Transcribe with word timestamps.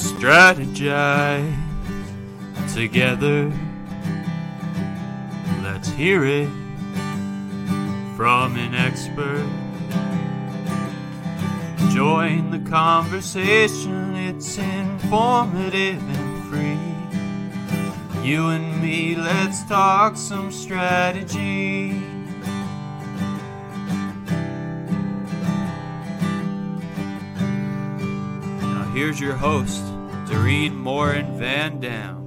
strategize 0.00 1.54
together. 2.74 3.52
Let's 5.62 5.88
hear 5.90 6.24
it 6.24 6.48
from 8.16 8.56
an 8.56 8.74
expert. 8.74 9.46
Join 11.92 12.50
the 12.50 12.70
conversation, 12.70 14.14
it's 14.14 14.58
informative 14.58 16.02
and 16.02 16.44
free. 16.48 16.78
You 18.26 18.48
and 18.48 18.82
me, 18.82 19.14
let's 19.16 19.64
talk 19.64 20.16
some 20.16 20.50
strategy. 20.50 22.09
Here's 29.00 29.18
your 29.18 29.32
host, 29.34 29.82
Dorien 30.26 30.74
Morin 30.74 31.38
Van 31.38 31.80
Dam. 31.80 32.20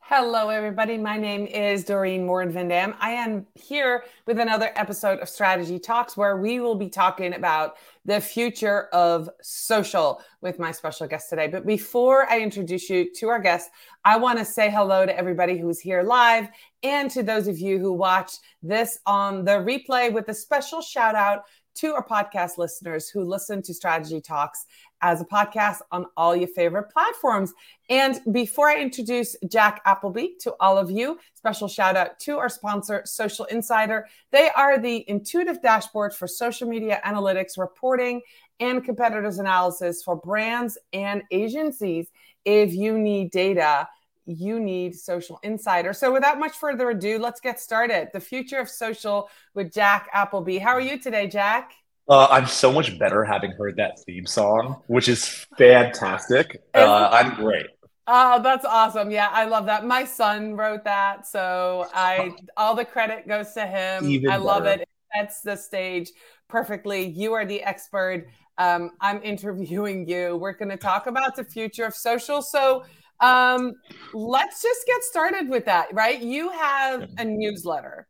Hello, 0.00 0.48
everybody. 0.48 0.98
My 0.98 1.16
name 1.16 1.46
is 1.46 1.84
Dorien 1.84 2.26
Morin 2.26 2.50
Van 2.50 2.66
Dam. 2.66 2.96
I 2.98 3.12
am 3.12 3.46
here 3.54 4.02
with 4.26 4.40
another 4.40 4.72
episode 4.74 5.20
of 5.20 5.28
Strategy 5.28 5.78
Talks, 5.78 6.16
where 6.16 6.36
we 6.38 6.58
will 6.58 6.74
be 6.74 6.88
talking 6.88 7.34
about 7.34 7.76
the 8.04 8.20
future 8.20 8.88
of 8.92 9.30
social 9.40 10.20
with 10.40 10.58
my 10.58 10.72
special 10.72 11.06
guest 11.06 11.30
today. 11.30 11.46
But 11.46 11.64
before 11.64 12.28
I 12.28 12.40
introduce 12.40 12.90
you 12.90 13.12
to 13.14 13.28
our 13.28 13.38
guest, 13.38 13.70
I 14.04 14.16
want 14.16 14.40
to 14.40 14.44
say 14.44 14.68
hello 14.68 15.06
to 15.06 15.16
everybody 15.16 15.56
who's 15.56 15.78
here 15.78 16.02
live 16.02 16.48
and 16.82 17.08
to 17.12 17.22
those 17.22 17.46
of 17.46 17.58
you 17.58 17.78
who 17.78 17.92
watch 17.92 18.32
this 18.62 18.98
on 19.06 19.44
the 19.44 19.52
replay 19.52 20.12
with 20.12 20.28
a 20.28 20.34
special 20.34 20.82
shout 20.82 21.14
out 21.14 21.44
to 21.76 21.94
our 21.94 22.06
podcast 22.06 22.58
listeners 22.58 23.08
who 23.08 23.24
listen 23.24 23.62
to 23.62 23.74
Strategy 23.74 24.20
Talks 24.20 24.66
as 25.02 25.20
a 25.20 25.24
podcast 25.24 25.78
on 25.90 26.06
all 26.16 26.36
your 26.36 26.48
favorite 26.48 26.90
platforms. 26.90 27.52
And 27.88 28.20
before 28.32 28.68
I 28.68 28.80
introduce 28.80 29.36
Jack 29.48 29.80
Appleby 29.86 30.28
to 30.40 30.54
all 30.60 30.76
of 30.76 30.90
you, 30.90 31.18
special 31.34 31.68
shout 31.68 31.96
out 31.96 32.18
to 32.20 32.38
our 32.38 32.48
sponsor, 32.48 33.02
Socialinsider. 33.06 34.04
They 34.30 34.50
are 34.50 34.78
the 34.78 35.04
intuitive 35.08 35.62
dashboard 35.62 36.14
for 36.14 36.26
social 36.26 36.68
media 36.68 37.00
analytics, 37.04 37.58
reporting, 37.58 38.20
and 38.60 38.84
competitors 38.84 39.38
analysis 39.38 40.02
for 40.02 40.16
brands 40.16 40.76
and 40.92 41.22
agencies. 41.30 42.08
If 42.44 42.74
you 42.74 42.98
need 42.98 43.30
data, 43.30 43.88
you 44.30 44.60
need 44.60 44.92
Socialinsider. 44.92 45.94
So, 45.94 46.12
without 46.12 46.38
much 46.38 46.52
further 46.52 46.90
ado, 46.90 47.18
let's 47.18 47.40
get 47.40 47.60
started. 47.60 48.08
The 48.12 48.20
future 48.20 48.58
of 48.58 48.68
social 48.68 49.30
with 49.54 49.72
Jack 49.72 50.08
Appleby. 50.12 50.58
How 50.58 50.70
are 50.70 50.80
you 50.80 50.98
today, 50.98 51.26
Jack? 51.26 51.72
Uh, 52.08 52.26
I'm 52.30 52.46
so 52.46 52.72
much 52.72 52.98
better 52.98 53.24
having 53.24 53.52
heard 53.52 53.76
that 53.76 54.00
theme 54.00 54.26
song, 54.26 54.82
which 54.88 55.08
is 55.08 55.46
fantastic. 55.56 56.62
Uh, 56.74 57.08
I'm 57.12 57.36
great. 57.36 57.66
Oh, 58.06 58.42
that's 58.42 58.64
awesome. 58.64 59.12
Yeah, 59.12 59.28
I 59.30 59.44
love 59.44 59.66
that. 59.66 59.84
My 59.84 60.04
son 60.04 60.56
wrote 60.56 60.82
that, 60.84 61.26
so 61.26 61.88
I 61.94 62.34
all 62.56 62.74
the 62.74 62.84
credit 62.84 63.28
goes 63.28 63.52
to 63.52 63.64
him. 63.64 64.08
Even 64.08 64.30
I 64.30 64.36
love 64.36 64.66
it. 64.66 64.80
It 64.80 64.88
sets 65.14 65.40
the 65.42 65.56
stage 65.56 66.10
perfectly. 66.48 67.06
You 67.06 67.32
are 67.34 67.44
the 67.44 67.62
expert. 67.62 68.26
Um, 68.58 68.90
I'm 69.00 69.22
interviewing 69.22 70.08
you. 70.08 70.36
We're 70.36 70.52
going 70.52 70.70
to 70.70 70.76
talk 70.76 71.06
about 71.06 71.36
the 71.36 71.44
future 71.44 71.84
of 71.84 71.94
social. 71.94 72.42
So 72.42 72.84
um, 73.20 73.74
let's 74.14 74.62
just 74.62 74.86
get 74.86 75.02
started 75.02 75.48
with 75.48 75.66
that, 75.66 75.92
right? 75.92 76.20
You 76.20 76.50
have 76.50 77.08
a 77.18 77.24
newsletter 77.24 78.06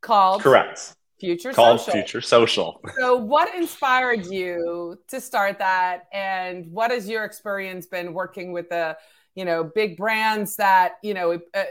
called 0.00 0.42
Correct 0.42 0.94
Future 1.18 1.52
called 1.52 1.80
Social. 1.80 1.92
Future 1.92 2.20
Social. 2.20 2.80
so, 2.98 3.16
what 3.16 3.54
inspired 3.54 4.26
you 4.26 4.98
to 5.08 5.20
start 5.20 5.58
that, 5.58 6.04
and 6.12 6.70
what 6.70 6.90
has 6.90 7.08
your 7.08 7.24
experience 7.24 7.86
been 7.86 8.12
working 8.12 8.52
with 8.52 8.68
the, 8.68 8.96
you 9.34 9.44
know, 9.44 9.64
big 9.74 9.96
brands 9.96 10.56
that 10.56 10.94
you 11.02 11.14
know, 11.14 11.40
uh, 11.54 11.62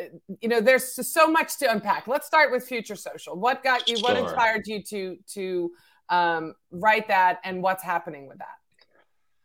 you 0.41 0.49
know, 0.49 0.59
there's 0.59 1.07
so 1.07 1.27
much 1.27 1.57
to 1.59 1.71
unpack. 1.71 2.07
Let's 2.07 2.25
start 2.25 2.51
with 2.51 2.65
Future 2.67 2.95
Social. 2.95 3.39
What 3.39 3.63
got 3.63 3.87
you? 3.87 3.97
Sure. 3.97 4.09
What 4.09 4.17
inspired 4.17 4.65
you 4.65 4.81
to 4.83 5.17
to 5.33 5.71
um, 6.09 6.55
write 6.71 7.07
that, 7.09 7.39
and 7.43 7.61
what's 7.61 7.83
happening 7.83 8.27
with 8.27 8.39
that? 8.39 8.62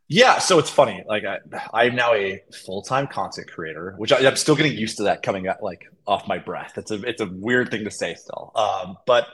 Yeah, 0.08 0.38
so 0.38 0.58
it's 0.58 0.70
funny. 0.70 1.04
Like 1.06 1.24
I, 1.24 1.38
I'm 1.72 1.94
now 1.94 2.14
a 2.14 2.42
full 2.64 2.82
time 2.82 3.06
content 3.06 3.50
creator, 3.50 3.94
which 3.98 4.10
I, 4.10 4.20
am 4.20 4.36
still 4.36 4.56
getting 4.56 4.72
used 4.72 4.96
to 4.96 5.02
that 5.04 5.22
coming 5.22 5.46
out 5.46 5.62
like 5.62 5.84
off 6.06 6.26
my 6.26 6.38
breath. 6.38 6.72
It's 6.76 6.90
a 6.90 7.02
it's 7.02 7.20
a 7.20 7.26
weird 7.26 7.70
thing 7.70 7.84
to 7.84 7.90
say 7.90 8.14
still, 8.14 8.52
um, 8.54 8.96
but 9.06 9.28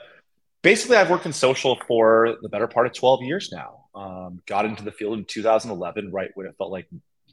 basically, 0.61 0.97
I've 0.97 1.09
worked 1.09 1.25
in 1.25 1.33
social 1.33 1.79
for 1.87 2.35
the 2.41 2.49
better 2.49 2.67
part 2.67 2.87
of 2.87 2.93
12 2.93 3.21
years 3.23 3.51
now. 3.53 3.85
Um, 3.95 4.41
got 4.45 4.65
into 4.65 4.83
the 4.83 4.91
field 4.91 5.17
in 5.17 5.23
2011, 5.23 6.11
right 6.11 6.31
when 6.33 6.47
it 6.47 6.55
felt 6.57 6.71
like 6.71 6.87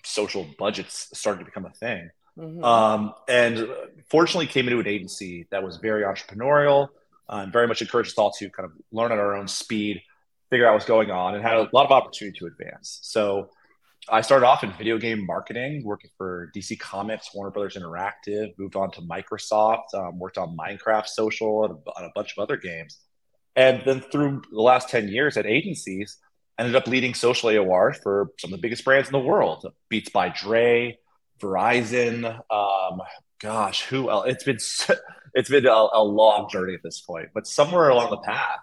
social 0.04 0.46
budgets 0.58 1.08
started 1.18 1.40
to 1.40 1.44
become 1.44 1.66
a 1.66 1.72
thing. 1.72 2.10
Mm-hmm. 2.38 2.62
Um, 2.62 3.14
and 3.26 3.66
fortunately, 4.08 4.46
came 4.46 4.68
into 4.68 4.78
an 4.78 4.86
agency 4.86 5.48
that 5.50 5.64
was 5.64 5.78
very 5.78 6.02
entrepreneurial 6.02 6.88
uh, 7.28 7.40
and 7.42 7.52
very 7.52 7.66
much 7.66 7.82
encouraged 7.82 8.10
us 8.10 8.18
all 8.18 8.30
to 8.38 8.50
kind 8.50 8.66
of 8.66 8.72
learn 8.92 9.10
at 9.10 9.18
our 9.18 9.34
own 9.34 9.48
speed, 9.48 10.02
figure 10.52 10.68
out 10.68 10.74
what's 10.74 10.84
going 10.84 11.10
on, 11.10 11.34
and 11.34 11.42
had 11.42 11.56
a 11.56 11.66
lot 11.72 11.86
of 11.86 11.92
opportunity 11.92 12.38
to 12.38 12.44
advance. 12.44 12.98
So 13.00 13.48
I 14.06 14.20
started 14.20 14.44
off 14.44 14.62
in 14.62 14.72
video 14.74 14.98
game 14.98 15.24
marketing, 15.24 15.82
working 15.82 16.10
for 16.18 16.50
DC 16.54 16.78
Comics, 16.78 17.34
Warner 17.34 17.50
Brothers 17.50 17.74
Interactive, 17.74 18.52
moved 18.58 18.76
on 18.76 18.90
to 18.92 19.00
Microsoft, 19.00 19.94
um, 19.94 20.18
worked 20.18 20.36
on 20.36 20.54
Minecraft 20.54 21.06
Social 21.06 21.64
and 21.64 21.78
a, 21.86 22.04
a 22.04 22.10
bunch 22.14 22.34
of 22.36 22.42
other 22.42 22.58
games. 22.58 22.98
And 23.56 23.82
then 23.86 24.00
through 24.00 24.42
the 24.50 24.60
last 24.60 24.90
10 24.90 25.08
years 25.08 25.38
at 25.38 25.46
agencies, 25.46 26.18
ended 26.58 26.76
up 26.76 26.86
leading 26.86 27.14
social 27.14 27.48
AOR 27.48 27.96
for 28.02 28.30
some 28.38 28.52
of 28.52 28.58
the 28.58 28.62
biggest 28.62 28.84
brands 28.84 29.08
in 29.08 29.12
the 29.12 29.18
world 29.20 29.66
Beats 29.88 30.10
by 30.10 30.28
Dre, 30.28 30.98
Verizon. 31.40 32.26
Um, 32.50 33.00
gosh, 33.40 33.84
who 33.84 34.10
else? 34.10 34.26
It's 34.28 34.44
been, 34.44 34.58
it's 35.34 35.48
been 35.48 35.66
a, 35.66 35.88
a 35.94 36.04
long 36.04 36.50
journey 36.50 36.74
at 36.74 36.82
this 36.82 37.00
point, 37.00 37.28
but 37.32 37.46
somewhere 37.46 37.88
along 37.88 38.10
the 38.10 38.18
path, 38.18 38.58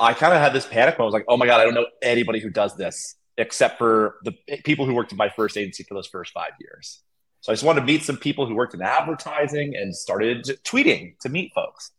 I 0.00 0.14
kind 0.14 0.32
of 0.32 0.40
had 0.40 0.52
this 0.54 0.66
panic 0.66 0.98
when 0.98 1.04
I 1.04 1.06
was 1.06 1.12
like, 1.12 1.26
oh 1.28 1.36
my 1.36 1.46
God, 1.46 1.60
I 1.60 1.64
don't 1.64 1.74
know 1.74 1.86
anybody 2.02 2.40
who 2.40 2.50
does 2.50 2.74
this 2.76 3.16
except 3.36 3.78
for 3.78 4.16
the 4.24 4.32
people 4.64 4.86
who 4.86 4.94
worked 4.94 5.12
in 5.12 5.18
my 5.18 5.28
first 5.28 5.56
agency 5.56 5.82
for 5.84 5.94
those 5.94 6.08
first 6.08 6.32
five 6.32 6.52
years. 6.60 7.02
So 7.42 7.52
I 7.52 7.54
just 7.54 7.64
wanted 7.64 7.80
to 7.80 7.86
meet 7.86 8.02
some 8.02 8.16
people 8.16 8.46
who 8.46 8.54
worked 8.54 8.74
in 8.74 8.82
advertising 8.82 9.76
and 9.76 9.94
started 9.94 10.44
tweeting 10.64 11.18
to 11.20 11.28
meet 11.28 11.52
folks. 11.54 11.90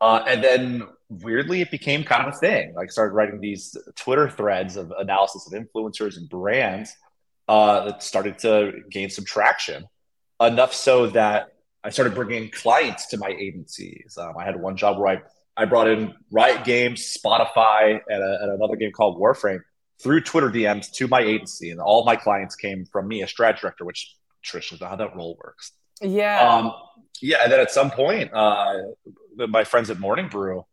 Uh, 0.00 0.24
and 0.26 0.42
then 0.42 0.82
weirdly, 1.08 1.60
it 1.60 1.70
became 1.70 2.02
kind 2.02 2.26
of 2.26 2.34
a 2.34 2.36
thing. 2.36 2.74
Like 2.74 2.90
started 2.90 3.14
writing 3.14 3.40
these 3.40 3.76
Twitter 3.96 4.30
threads 4.30 4.76
of 4.76 4.92
analysis 4.98 5.46
of 5.46 5.60
influencers 5.60 6.16
and 6.16 6.28
brands 6.28 6.96
uh, 7.48 7.84
that 7.84 8.02
started 8.02 8.38
to 8.40 8.72
gain 8.90 9.10
some 9.10 9.24
traction. 9.24 9.84
Enough 10.40 10.72
so 10.72 11.08
that 11.08 11.52
I 11.84 11.90
started 11.90 12.14
bringing 12.14 12.50
clients 12.50 13.06
to 13.08 13.18
my 13.18 13.28
agencies. 13.28 14.16
Um, 14.18 14.34
I 14.38 14.44
had 14.44 14.60
one 14.60 14.76
job 14.76 14.98
where 14.98 15.18
I, 15.18 15.22
I 15.56 15.64
brought 15.64 15.88
in 15.88 16.14
Riot 16.30 16.64
Games, 16.64 17.16
Spotify, 17.16 18.00
and, 18.08 18.22
a, 18.22 18.38
and 18.42 18.52
another 18.52 18.76
game 18.76 18.92
called 18.92 19.20
Warframe 19.20 19.60
through 20.02 20.22
Twitter 20.22 20.48
DMs 20.48 20.90
to 20.92 21.08
my 21.08 21.20
agency, 21.20 21.70
and 21.70 21.80
all 21.80 22.04
my 22.04 22.16
clients 22.16 22.56
came 22.56 22.86
from 22.86 23.08
me, 23.08 23.22
a 23.22 23.26
strat 23.26 23.60
director, 23.60 23.84
which 23.84 24.14
traditionally 24.42 24.84
how 24.84 24.96
that 24.96 25.14
role 25.14 25.36
works. 25.42 25.72
Yeah. 26.00 26.48
Um, 26.48 26.72
yeah, 27.20 27.38
and 27.42 27.52
then 27.52 27.60
at 27.60 27.70
some 27.70 27.90
point, 27.90 28.32
uh, 28.32 28.74
my 29.36 29.64
friends 29.64 29.90
at 29.90 30.00
Morning 30.00 30.28
Brew, 30.28 30.64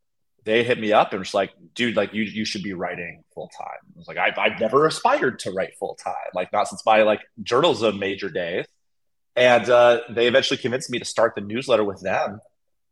they 0.46 0.64
hit 0.64 0.80
me 0.80 0.94
up 0.94 1.12
and 1.12 1.20
was 1.20 1.34
like, 1.34 1.52
dude, 1.76 1.98
like 1.98 2.14
you 2.14 2.24
you 2.24 2.46
should 2.46 2.64
be 2.64 2.72
writing 2.74 3.24
full 3.34 3.50
time. 3.50 3.80
I 3.96 3.98
was 3.98 4.08
like, 4.08 4.18
I've, 4.18 4.38
I've 4.38 4.59
never 4.62 4.86
aspired 4.86 5.40
to 5.40 5.52
write 5.52 5.76
full 5.78 5.96
time, 5.96 6.14
like 6.34 6.54
not 6.54 6.70
since 6.70 6.86
my 6.86 7.04
like 7.04 7.22
journalism 7.44 8.00
major 8.00 8.30
days. 8.30 8.66
And 9.36 9.70
uh, 9.70 10.00
they 10.09 10.28
eventually 10.28 10.58
convinced 10.58 10.90
me 10.90 11.00
to 11.00 11.06
start 11.06 11.36
the 11.36 11.42
newsletter 11.42 11.84
with 11.84 12.02
them, 12.02 12.40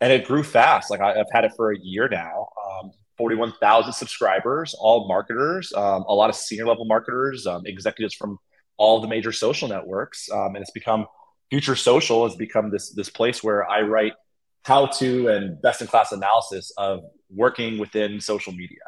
and 0.01 0.11
it 0.11 0.25
grew 0.25 0.43
fast. 0.43 0.89
Like 0.91 1.01
I, 1.01 1.17
have 1.17 1.27
had 1.31 1.45
it 1.45 1.53
for 1.55 1.71
a 1.71 1.77
year 1.79 2.07
now. 2.09 2.47
Um, 2.65 2.91
Forty-one 3.17 3.53
thousand 3.61 3.93
subscribers, 3.93 4.75
all 4.77 5.07
marketers, 5.07 5.71
um, 5.71 6.03
a 6.05 6.13
lot 6.13 6.29
of 6.29 6.35
senior 6.35 6.67
level 6.67 6.83
marketers, 6.83 7.47
um, 7.47 7.61
executives 7.65 8.13
from 8.13 8.37
all 8.75 8.99
the 8.99 9.07
major 9.07 9.31
social 9.31 9.69
networks, 9.69 10.29
um, 10.29 10.47
and 10.47 10.57
it's 10.57 10.71
become 10.71 11.05
Future 11.49 11.75
Social 11.75 12.27
has 12.27 12.35
become 12.35 12.71
this 12.71 12.89
this 12.91 13.09
place 13.09 13.43
where 13.43 13.69
I 13.69 13.81
write 13.81 14.13
how 14.63 14.87
to 14.87 15.27
and 15.29 15.61
best 15.61 15.81
in 15.81 15.87
class 15.87 16.11
analysis 16.11 16.71
of 16.77 17.03
working 17.29 17.77
within 17.77 18.19
social 18.19 18.51
media. 18.51 18.79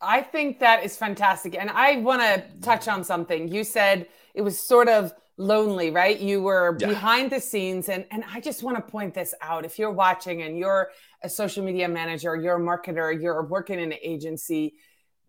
I 0.00 0.22
think 0.22 0.60
that 0.60 0.84
is 0.84 0.96
fantastic. 0.96 1.54
And 1.54 1.70
I 1.70 1.96
want 1.96 2.22
to 2.22 2.42
touch 2.60 2.88
on 2.88 3.04
something. 3.04 3.48
You 3.48 3.64
said 3.64 4.08
it 4.34 4.42
was 4.42 4.58
sort 4.58 4.88
of 4.88 5.12
lonely, 5.38 5.90
right? 5.90 6.18
You 6.18 6.42
were 6.42 6.76
yeah. 6.80 6.88
behind 6.88 7.30
the 7.30 7.40
scenes. 7.40 7.88
And, 7.88 8.06
and 8.10 8.24
I 8.32 8.40
just 8.40 8.62
want 8.62 8.76
to 8.76 8.82
point 8.82 9.14
this 9.14 9.34
out. 9.40 9.64
If 9.64 9.78
you're 9.78 9.90
watching 9.90 10.42
and 10.42 10.58
you're 10.58 10.90
a 11.22 11.28
social 11.28 11.64
media 11.64 11.88
manager, 11.88 12.36
you're 12.36 12.56
a 12.56 12.60
marketer, 12.60 13.20
you're 13.20 13.44
working 13.44 13.78
in 13.78 13.92
an 13.92 13.98
agency, 14.02 14.74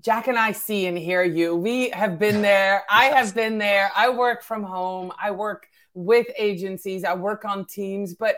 Jack 0.01 0.27
and 0.27 0.38
I 0.38 0.51
see 0.51 0.86
and 0.86 0.98
hear 0.98 1.24
you. 1.24 1.56
We 1.56 1.89
have 1.89 2.19
been 2.19 2.42
there. 2.42 2.83
I 2.89 3.06
have 3.15 3.33
been 3.33 3.57
there. 3.57 3.92
I 3.95 4.09
work 4.09 4.44
from 4.44 4.63
home. 4.63 5.12
I 5.21 5.31
work 5.31 5.68
with 5.98 6.27
agencies, 6.38 7.04
I 7.04 7.15
work 7.15 7.44
on 7.44 7.65
teams, 7.65 8.13
but 8.13 8.38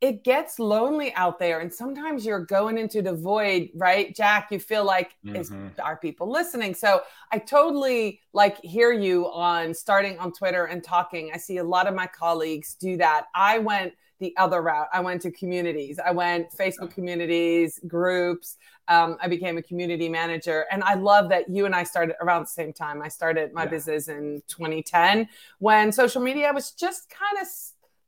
it 0.00 0.24
gets 0.24 0.58
lonely 0.58 1.14
out 1.14 1.38
there 1.38 1.60
and 1.60 1.72
sometimes 1.72 2.26
you're 2.26 2.44
going 2.44 2.76
into 2.76 3.00
the 3.00 3.14
void 3.14 3.70
right 3.74 4.14
jack? 4.14 4.48
You 4.50 4.58
feel 4.58 4.84
like 4.84 5.16
mm-hmm. 5.24 5.36
is, 5.36 5.50
are 5.82 5.96
people 5.96 6.30
listening? 6.30 6.74
So 6.74 7.02
i 7.32 7.38
totally 7.38 8.20
like 8.32 8.62
hear 8.62 8.92
you 8.92 9.26
on 9.32 9.72
starting 9.74 10.18
on 10.18 10.32
twitter 10.32 10.66
and 10.66 10.84
talking. 10.84 11.30
I 11.32 11.38
see 11.38 11.58
a 11.58 11.64
lot 11.64 11.86
of 11.86 11.94
my 11.94 12.06
colleagues 12.06 12.74
do 12.74 12.96
that. 12.98 13.26
I 13.34 13.58
went 13.58 13.94
the 14.18 14.34
other 14.38 14.62
route. 14.62 14.88
I 14.94 15.00
went 15.00 15.20
to 15.22 15.30
communities. 15.30 15.98
I 16.04 16.10
went 16.10 16.50
facebook 16.52 16.90
communities 16.90 17.80
groups. 17.86 18.56
Um, 18.88 19.16
i 19.20 19.26
became 19.28 19.58
a 19.58 19.62
community 19.62 20.08
manager 20.08 20.64
and 20.70 20.84
i 20.84 20.94
love 20.94 21.28
that 21.30 21.50
you 21.50 21.66
and 21.66 21.74
i 21.74 21.82
started 21.82 22.14
around 22.20 22.42
the 22.42 22.48
same 22.48 22.72
time. 22.72 23.00
I 23.02 23.08
started 23.08 23.52
my 23.52 23.64
yeah. 23.64 23.70
business 23.70 24.08
in 24.08 24.42
2010 24.46 25.28
when 25.58 25.90
social 25.90 26.22
media 26.22 26.52
was 26.52 26.70
just 26.70 27.08
kind 27.08 27.40
of 27.40 27.48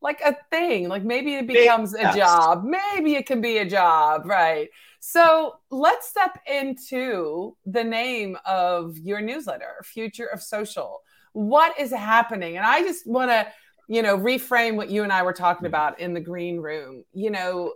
like 0.00 0.20
a 0.20 0.36
thing. 0.50 0.88
Like 0.88 1.04
maybe 1.04 1.34
it 1.34 1.46
becomes 1.46 1.94
a 1.94 2.14
job. 2.14 2.64
Maybe 2.64 3.14
it 3.14 3.26
can 3.26 3.40
be 3.40 3.58
a 3.58 3.64
job, 3.64 4.26
right? 4.26 4.68
So 5.00 5.56
let's 5.70 6.08
step 6.08 6.38
into 6.46 7.56
the 7.66 7.84
name 7.84 8.36
of 8.44 8.98
your 8.98 9.20
newsletter, 9.20 9.82
Future 9.84 10.26
of 10.26 10.42
Social. 10.42 11.00
What 11.32 11.78
is 11.78 11.92
happening? 11.92 12.56
And 12.56 12.66
I 12.66 12.82
just 12.82 13.06
want 13.06 13.30
to, 13.30 13.46
you 13.88 14.02
know, 14.02 14.16
reframe 14.18 14.76
what 14.76 14.90
you 14.90 15.02
and 15.02 15.12
I 15.12 15.22
were 15.22 15.32
talking 15.32 15.64
mm. 15.64 15.68
about 15.68 16.00
in 16.00 16.14
the 16.14 16.20
green 16.20 16.58
room. 16.58 17.04
You 17.12 17.30
know, 17.30 17.74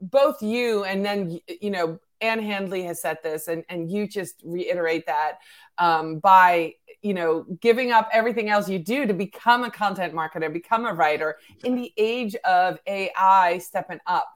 both 0.00 0.42
you 0.42 0.84
and 0.84 1.04
then, 1.04 1.40
you 1.60 1.70
know, 1.70 1.98
Ann 2.20 2.38
Handley 2.40 2.82
has 2.84 3.00
said 3.00 3.18
this, 3.22 3.48
and, 3.48 3.64
and 3.68 3.90
you 3.90 4.06
just 4.06 4.42
reiterate 4.44 5.06
that 5.06 5.38
um, 5.78 6.18
by 6.18 6.74
you 7.02 7.14
know 7.14 7.44
giving 7.60 7.92
up 7.92 8.08
everything 8.12 8.50
else 8.50 8.68
you 8.68 8.78
do 8.78 9.06
to 9.06 9.14
become 9.14 9.64
a 9.64 9.70
content 9.70 10.14
marketer 10.14 10.52
become 10.52 10.84
a 10.84 10.92
writer 10.92 11.38
in 11.64 11.74
the 11.74 11.92
age 11.96 12.34
of 12.44 12.78
ai 12.86 13.58
stepping 13.58 14.00
up. 14.06 14.28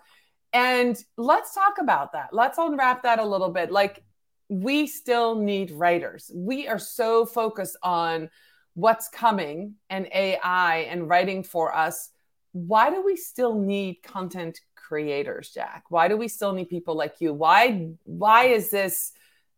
And 0.55 0.97
let's 1.17 1.53
talk 1.53 1.75
about 1.81 2.13
that. 2.13 2.29
Let's 2.33 2.59
unwrap 2.59 3.03
that 3.03 3.19
a 3.19 3.25
little 3.25 3.51
bit. 3.51 3.71
Like 3.73 4.05
we 4.49 4.87
still 4.87 5.35
need 5.35 5.73
writers. 5.73 6.31
We 6.35 6.69
are 6.69 6.79
so 6.79 7.27
focused 7.27 7.77
on 7.83 8.31
what's 8.75 9.09
coming 9.09 9.75
and 9.91 10.09
ai 10.15 10.87
and 10.91 11.09
writing 11.09 11.43
for 11.43 11.75
us. 11.75 12.11
Why 12.53 12.91
do 12.91 13.05
we 13.05 13.17
still 13.17 13.59
need 13.59 14.03
content 14.03 14.61
creators 14.87 15.51
jack 15.51 15.85
why 15.89 16.09
do 16.09 16.17
we 16.17 16.29
still 16.29 16.53
need 16.53 16.69
people 16.69 16.95
like 16.95 17.15
you 17.21 17.33
why 17.33 17.89
why 18.05 18.45
is 18.45 18.71
this 18.71 19.13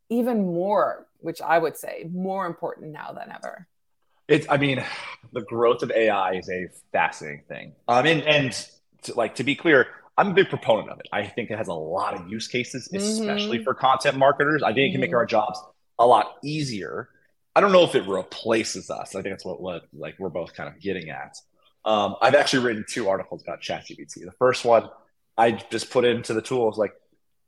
even 0.09 0.45
more, 0.45 1.07
which 1.19 1.41
I 1.41 1.59
would 1.59 1.77
say 1.77 2.09
more 2.13 2.47
important 2.47 2.93
now 2.93 3.13
than 3.13 3.33
ever. 3.33 3.67
It's, 4.29 4.47
I 4.49 4.57
mean, 4.57 4.85
the 5.33 5.43
growth 5.43 5.83
of 5.83 5.91
AI 5.91 6.35
is 6.35 6.49
a 6.49 6.69
fascinating 6.93 7.43
thing. 7.49 7.73
Um, 7.89 8.07
and, 8.07 8.23
and 8.23 8.69
to, 9.03 9.15
like, 9.15 9.37
to 9.37 9.45
be 9.45 9.55
clear, 9.55 9.87
I'm 10.17 10.31
a 10.31 10.35
big 10.35 10.49
proponent 10.49 10.91
of 10.91 10.99
it. 10.99 11.07
I 11.13 11.27
think 11.27 11.51
it 11.51 11.59
has 11.59 11.69
a 11.69 11.75
lot 11.75 12.15
of 12.15 12.29
use 12.29 12.49
cases, 12.49 12.89
especially 12.93 13.59
mm-hmm. 13.59 13.65
for 13.65 13.75
content 13.75 14.17
marketers. 14.17 14.63
I 14.63 14.69
think 14.69 14.79
mm-hmm. 14.79 14.85
it 14.85 14.93
can 14.93 15.01
make 15.01 15.11
mm-hmm. 15.11 15.19
our 15.19 15.27
jobs 15.27 15.61
a 15.99 16.07
lot 16.07 16.37
easier. 16.43 17.09
I 17.55 17.61
don't 17.61 17.73
know 17.73 17.85
if 17.85 17.95
it 17.95 18.07
replaces 18.07 18.91
us. 18.91 19.15
I 19.15 19.23
think 19.23 19.33
that's 19.33 19.45
what, 19.45 19.61
what 19.61 19.85
like 19.93 20.17
we're 20.19 20.29
both 20.29 20.55
kind 20.55 20.69
of 20.69 20.81
getting 20.81 21.11
at. 21.11 21.37
Um, 21.85 22.17
I've 22.21 22.35
actually 22.35 22.65
written 22.67 22.85
two 22.89 23.09
articles 23.09 23.43
about 23.43 23.63
ChatGPT. 23.63 24.25
The 24.25 24.33
first 24.39 24.65
one 24.65 24.89
I 25.37 25.53
just 25.53 25.91
put 25.91 26.05
into 26.05 26.35
the 26.35 26.43
tools 26.43 26.79
like, 26.79 26.93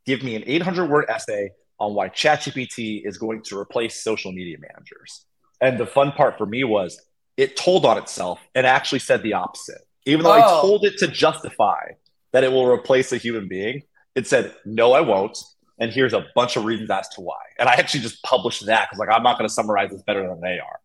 give 0.07 0.23
me 0.23 0.37
an 0.37 0.45
800 0.47 0.89
word 0.89 1.07
essay 1.09 1.51
on 1.79 1.95
why 1.95 2.09
ChatGPT 2.09 3.07
is 3.07 3.19
going 3.19 3.43
to 3.45 3.59
replace 3.59 4.03
social 4.03 4.33
media 4.33 4.57
managers. 4.61 5.25
And 5.61 5.79
the 5.79 5.87
fun 5.87 6.13
part 6.13 6.39
for 6.39 6.47
me 6.47 6.65
was 6.65 7.01
it 7.37 7.57
told 7.57 7.85
on 7.85 7.99
itself 7.99 8.41
and 8.55 8.67
actually 8.67 8.99
said 8.99 9.23
the 9.23 9.35
opposite. 9.35 9.81
Even 10.07 10.25
though 10.25 10.33
oh. 10.33 10.59
I 10.59 10.61
told 10.61 10.85
it 10.85 10.99
to 10.99 11.09
justify 11.09 11.93
that 12.33 12.45
it 12.45 12.53
will 12.53 12.67
replace 12.67 13.13
a 13.13 13.17
human 13.17 13.49
being, 13.49 13.83
it 14.15 14.27
said, 14.27 14.55
no, 14.65 14.93
I 14.93 15.01
won't. 15.01 15.39
And 15.79 15.93
here's 15.93 16.13
a 16.13 16.27
bunch 16.35 16.57
of 16.57 16.65
reasons 16.65 16.91
as 16.91 17.09
to 17.11 17.21
why. 17.21 17.37
And 17.59 17.69
I 17.69 17.75
actually 17.75 18.01
just 18.01 18.23
published 18.23 18.67
that 18.67 18.89
because 18.89 18.99
like 18.99 19.09
I'm 19.11 19.23
not 19.23 19.39
going 19.39 19.49
to 19.49 19.55
summarize 19.55 19.91
this 19.91 20.03
better 20.03 20.27
than 20.27 20.41
they 20.41 20.59
are. 20.59 20.81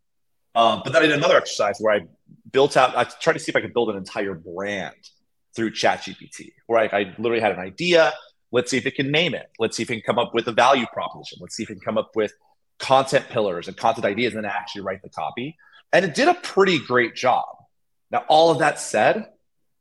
Um, 0.55 0.81
but 0.83 0.93
then 0.93 1.01
I 1.01 1.07
did 1.07 1.17
another 1.17 1.35
exercise 1.35 1.77
where 1.79 1.95
I 1.95 2.01
built 2.51 2.77
out, 2.77 2.95
I 2.95 3.05
tried 3.05 3.33
to 3.33 3.39
see 3.39 3.49
if 3.49 3.55
I 3.55 3.61
could 3.61 3.73
build 3.73 3.89
an 3.89 3.97
entire 3.97 4.35
brand 4.35 4.93
through 5.55 5.71
ChatGPT, 5.71 6.53
where 6.67 6.79
I, 6.79 6.99
I 6.99 7.15
literally 7.17 7.41
had 7.41 7.51
an 7.51 7.59
idea 7.59 8.13
Let's 8.53 8.69
see 8.69 8.77
if 8.77 8.85
it 8.85 8.93
can 8.93 9.11
name 9.11 9.33
it. 9.33 9.49
Let's 9.57 9.75
see 9.75 9.81
if 9.81 9.89
it 9.89 9.95
can 9.95 10.03
come 10.03 10.19
up 10.19 10.35
with 10.35 10.47
a 10.47 10.51
value 10.51 10.85
proposition. 10.93 11.39
Let's 11.41 11.55
see 11.55 11.63
if 11.63 11.71
it 11.71 11.73
can 11.73 11.81
come 11.81 11.97
up 11.97 12.15
with 12.15 12.33
content 12.77 13.27
pillars 13.29 13.67
and 13.67 13.75
content 13.75 14.05
ideas 14.05 14.35
and 14.35 14.43
then 14.43 14.51
actually 14.51 14.83
write 14.83 15.01
the 15.01 15.09
copy. 15.09 15.57
And 15.91 16.05
it 16.05 16.13
did 16.13 16.27
a 16.27 16.35
pretty 16.35 16.77
great 16.77 17.15
job. 17.15 17.47
Now, 18.11 18.25
all 18.27 18.51
of 18.51 18.59
that 18.59 18.79
said, 18.79 19.27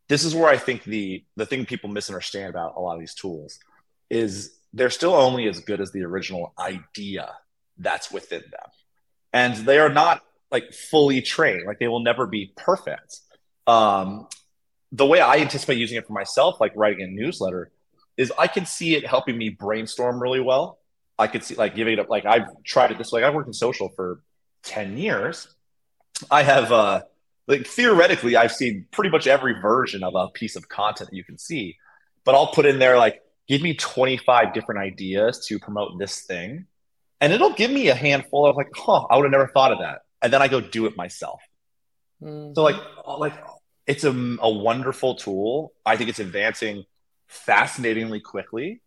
this 0.08 0.24
is 0.24 0.34
where 0.34 0.48
I 0.48 0.56
think 0.56 0.84
the 0.84 1.22
the 1.36 1.44
thing 1.44 1.66
people 1.66 1.90
misunderstand 1.90 2.48
about 2.48 2.74
a 2.76 2.80
lot 2.80 2.94
of 2.94 3.00
these 3.00 3.14
tools 3.14 3.58
is 4.08 4.56
they're 4.72 4.90
still 4.90 5.14
only 5.14 5.48
as 5.48 5.60
good 5.60 5.82
as 5.82 5.92
the 5.92 6.04
original 6.04 6.54
idea 6.58 7.30
that's 7.76 8.10
within 8.10 8.40
them. 8.40 8.70
And 9.34 9.54
they 9.66 9.78
are 9.78 9.90
not 9.90 10.22
like 10.50 10.72
fully 10.72 11.20
trained, 11.20 11.64
like 11.66 11.78
they 11.78 11.88
will 11.88 12.00
never 12.02 12.26
be 12.26 12.54
perfect. 12.56 13.20
Um, 13.66 14.28
the 14.92 15.06
way 15.06 15.20
I 15.20 15.36
anticipate 15.36 15.78
using 15.78 15.96
it 15.96 16.06
for 16.06 16.12
myself, 16.12 16.60
like 16.60 16.72
writing 16.76 17.02
a 17.02 17.06
newsletter, 17.08 17.70
is 18.16 18.32
I 18.38 18.46
can 18.46 18.66
see 18.66 18.94
it 18.94 19.06
helping 19.06 19.38
me 19.38 19.48
brainstorm 19.48 20.22
really 20.22 20.40
well. 20.40 20.78
I 21.18 21.26
could 21.26 21.42
see 21.42 21.54
like 21.54 21.74
giving 21.74 21.94
it 21.94 21.98
up. 21.98 22.10
Like 22.10 22.26
I've 22.26 22.46
tried 22.62 22.90
it 22.90 22.98
this 22.98 23.10
way. 23.10 23.24
I've 23.24 23.34
worked 23.34 23.48
in 23.48 23.54
social 23.54 23.88
for 23.88 24.22
10 24.64 24.98
years. 24.98 25.48
I 26.30 26.42
have, 26.42 26.70
uh, 26.70 27.02
like 27.48 27.66
theoretically, 27.66 28.36
I've 28.36 28.52
seen 28.52 28.86
pretty 28.92 29.10
much 29.10 29.26
every 29.26 29.60
version 29.60 30.04
of 30.04 30.14
a 30.14 30.28
piece 30.28 30.56
of 30.56 30.68
content 30.68 31.10
that 31.10 31.16
you 31.16 31.24
can 31.24 31.38
see, 31.38 31.76
but 32.24 32.34
I'll 32.34 32.48
put 32.48 32.66
in 32.66 32.78
there 32.78 32.98
like, 32.98 33.22
give 33.48 33.62
me 33.62 33.74
25 33.74 34.54
different 34.54 34.80
ideas 34.80 35.46
to 35.46 35.58
promote 35.58 35.98
this 35.98 36.20
thing. 36.20 36.66
And 37.20 37.32
it'll 37.32 37.54
give 37.54 37.70
me 37.70 37.88
a 37.88 37.94
handful 37.94 38.46
of 38.46 38.56
like, 38.56 38.68
huh, 38.74 39.06
I 39.10 39.16
would 39.16 39.24
have 39.24 39.32
never 39.32 39.48
thought 39.48 39.72
of 39.72 39.78
that. 39.78 40.02
And 40.20 40.32
then 40.32 40.42
I 40.42 40.48
go 40.48 40.60
do 40.60 40.86
it 40.86 40.96
myself. 40.96 41.40
Mm-hmm. 42.22 42.54
So 42.54 42.62
like, 42.62 42.76
like 43.18 43.34
it's 43.86 44.04
a, 44.04 44.10
a 44.40 44.50
wonderful 44.50 45.16
tool. 45.16 45.72
I 45.84 45.96
think 45.96 46.10
it's 46.10 46.20
advancing 46.20 46.84
fascinatingly 47.28 48.20
quickly. 48.20 48.82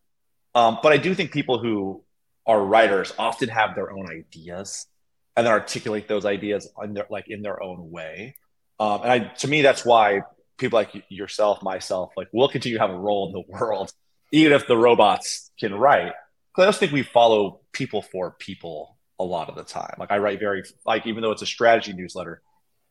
Um, 0.53 0.79
but 0.81 0.93
I 0.93 0.97
do 0.97 1.13
think 1.13 1.31
people 1.31 1.59
who 1.59 2.03
are 2.45 2.63
writers 2.63 3.13
often 3.17 3.49
have 3.49 3.75
their 3.75 3.91
own 3.91 4.09
ideas 4.09 4.87
and 5.35 5.45
then 5.45 5.51
articulate 5.51 6.07
those 6.07 6.25
ideas 6.25 6.69
in 6.81 6.93
their, 6.93 7.07
like 7.09 7.25
in 7.27 7.41
their 7.41 7.61
own 7.61 7.91
way. 7.91 8.35
Um, 8.79 9.01
and 9.01 9.11
I, 9.11 9.19
to 9.19 9.47
me, 9.47 9.61
that's 9.61 9.85
why 9.85 10.21
people 10.57 10.77
like 10.77 11.03
yourself, 11.09 11.61
myself, 11.61 12.11
like 12.15 12.27
we'll 12.31 12.47
continue 12.47 12.77
to 12.77 12.81
have 12.81 12.93
a 12.93 12.97
role 12.97 13.27
in 13.27 13.33
the 13.33 13.43
world, 13.59 13.91
even 14.31 14.53
if 14.53 14.67
the 14.67 14.77
robots 14.77 15.51
can 15.59 15.73
write. 15.73 16.13
Because 16.53 16.67
I 16.67 16.69
just 16.69 16.79
think 16.79 16.93
we 16.93 17.03
follow 17.03 17.59
people 17.73 18.01
for 18.01 18.31
people 18.39 18.97
a 19.19 19.23
lot 19.23 19.49
of 19.49 19.55
the 19.55 19.63
time. 19.63 19.95
Like 19.99 20.11
I 20.11 20.19
write 20.19 20.39
very, 20.39 20.63
like 20.85 21.05
even 21.05 21.21
though 21.21 21.31
it's 21.31 21.41
a 21.41 21.47
strategy 21.47 21.93
newsletter, 21.93 22.41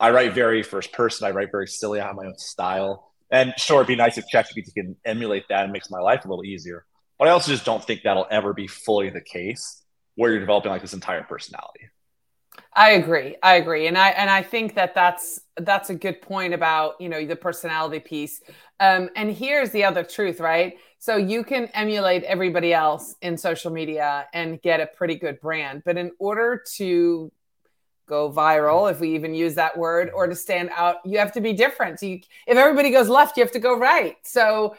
I 0.00 0.10
write 0.10 0.32
very 0.32 0.62
first 0.62 0.92
person. 0.92 1.26
I 1.26 1.30
write 1.30 1.50
very 1.50 1.66
silly. 1.66 2.00
I 2.00 2.06
have 2.06 2.16
my 2.16 2.26
own 2.26 2.38
style. 2.38 3.12
And 3.30 3.54
sure, 3.56 3.78
it'd 3.78 3.88
be 3.88 3.96
nice 3.96 4.18
if 4.18 4.24
ChatGPT 4.32 4.74
can 4.74 4.96
emulate 5.04 5.44
that 5.48 5.64
and 5.64 5.72
makes 5.72 5.90
my 5.90 6.00
life 6.00 6.24
a 6.24 6.28
little 6.28 6.44
easier. 6.44 6.84
But 7.18 7.28
I 7.28 7.30
also 7.30 7.50
just 7.50 7.64
don't 7.64 7.82
think 7.82 8.02
that'll 8.02 8.26
ever 8.30 8.52
be 8.52 8.66
fully 8.66 9.10
the 9.10 9.20
case 9.20 9.82
where 10.16 10.30
you're 10.30 10.40
developing 10.40 10.70
like 10.70 10.82
this 10.82 10.92
entire 10.92 11.22
personality. 11.22 11.88
I 12.76 12.92
agree. 12.92 13.36
I 13.42 13.56
agree, 13.56 13.86
and 13.86 13.96
I 13.96 14.10
and 14.10 14.28
I 14.28 14.42
think 14.42 14.74
that 14.74 14.94
that's 14.94 15.40
that's 15.56 15.90
a 15.90 15.94
good 15.94 16.20
point 16.22 16.54
about 16.54 17.00
you 17.00 17.08
know 17.08 17.24
the 17.24 17.36
personality 17.36 18.00
piece. 18.00 18.40
Um, 18.80 19.10
and 19.16 19.32
here's 19.32 19.70
the 19.70 19.84
other 19.84 20.02
truth, 20.02 20.40
right? 20.40 20.74
So 20.98 21.16
you 21.16 21.44
can 21.44 21.66
emulate 21.74 22.24
everybody 22.24 22.72
else 22.72 23.14
in 23.22 23.36
social 23.36 23.70
media 23.70 24.26
and 24.32 24.60
get 24.62 24.80
a 24.80 24.86
pretty 24.86 25.16
good 25.16 25.40
brand, 25.40 25.82
but 25.84 25.96
in 25.96 26.12
order 26.18 26.62
to 26.76 27.30
go 28.06 28.30
viral, 28.30 28.90
if 28.90 29.00
we 29.00 29.14
even 29.14 29.34
use 29.34 29.54
that 29.54 29.76
word, 29.76 30.10
or 30.14 30.26
to 30.26 30.34
stand 30.34 30.70
out, 30.76 30.96
you 31.04 31.18
have 31.18 31.32
to 31.32 31.40
be 31.40 31.52
different. 31.52 32.00
So 32.00 32.06
you, 32.06 32.20
if 32.46 32.56
everybody 32.56 32.90
goes 32.90 33.08
left, 33.08 33.36
you 33.36 33.42
have 33.42 33.52
to 33.52 33.58
go 33.58 33.78
right. 33.78 34.16
So 34.22 34.76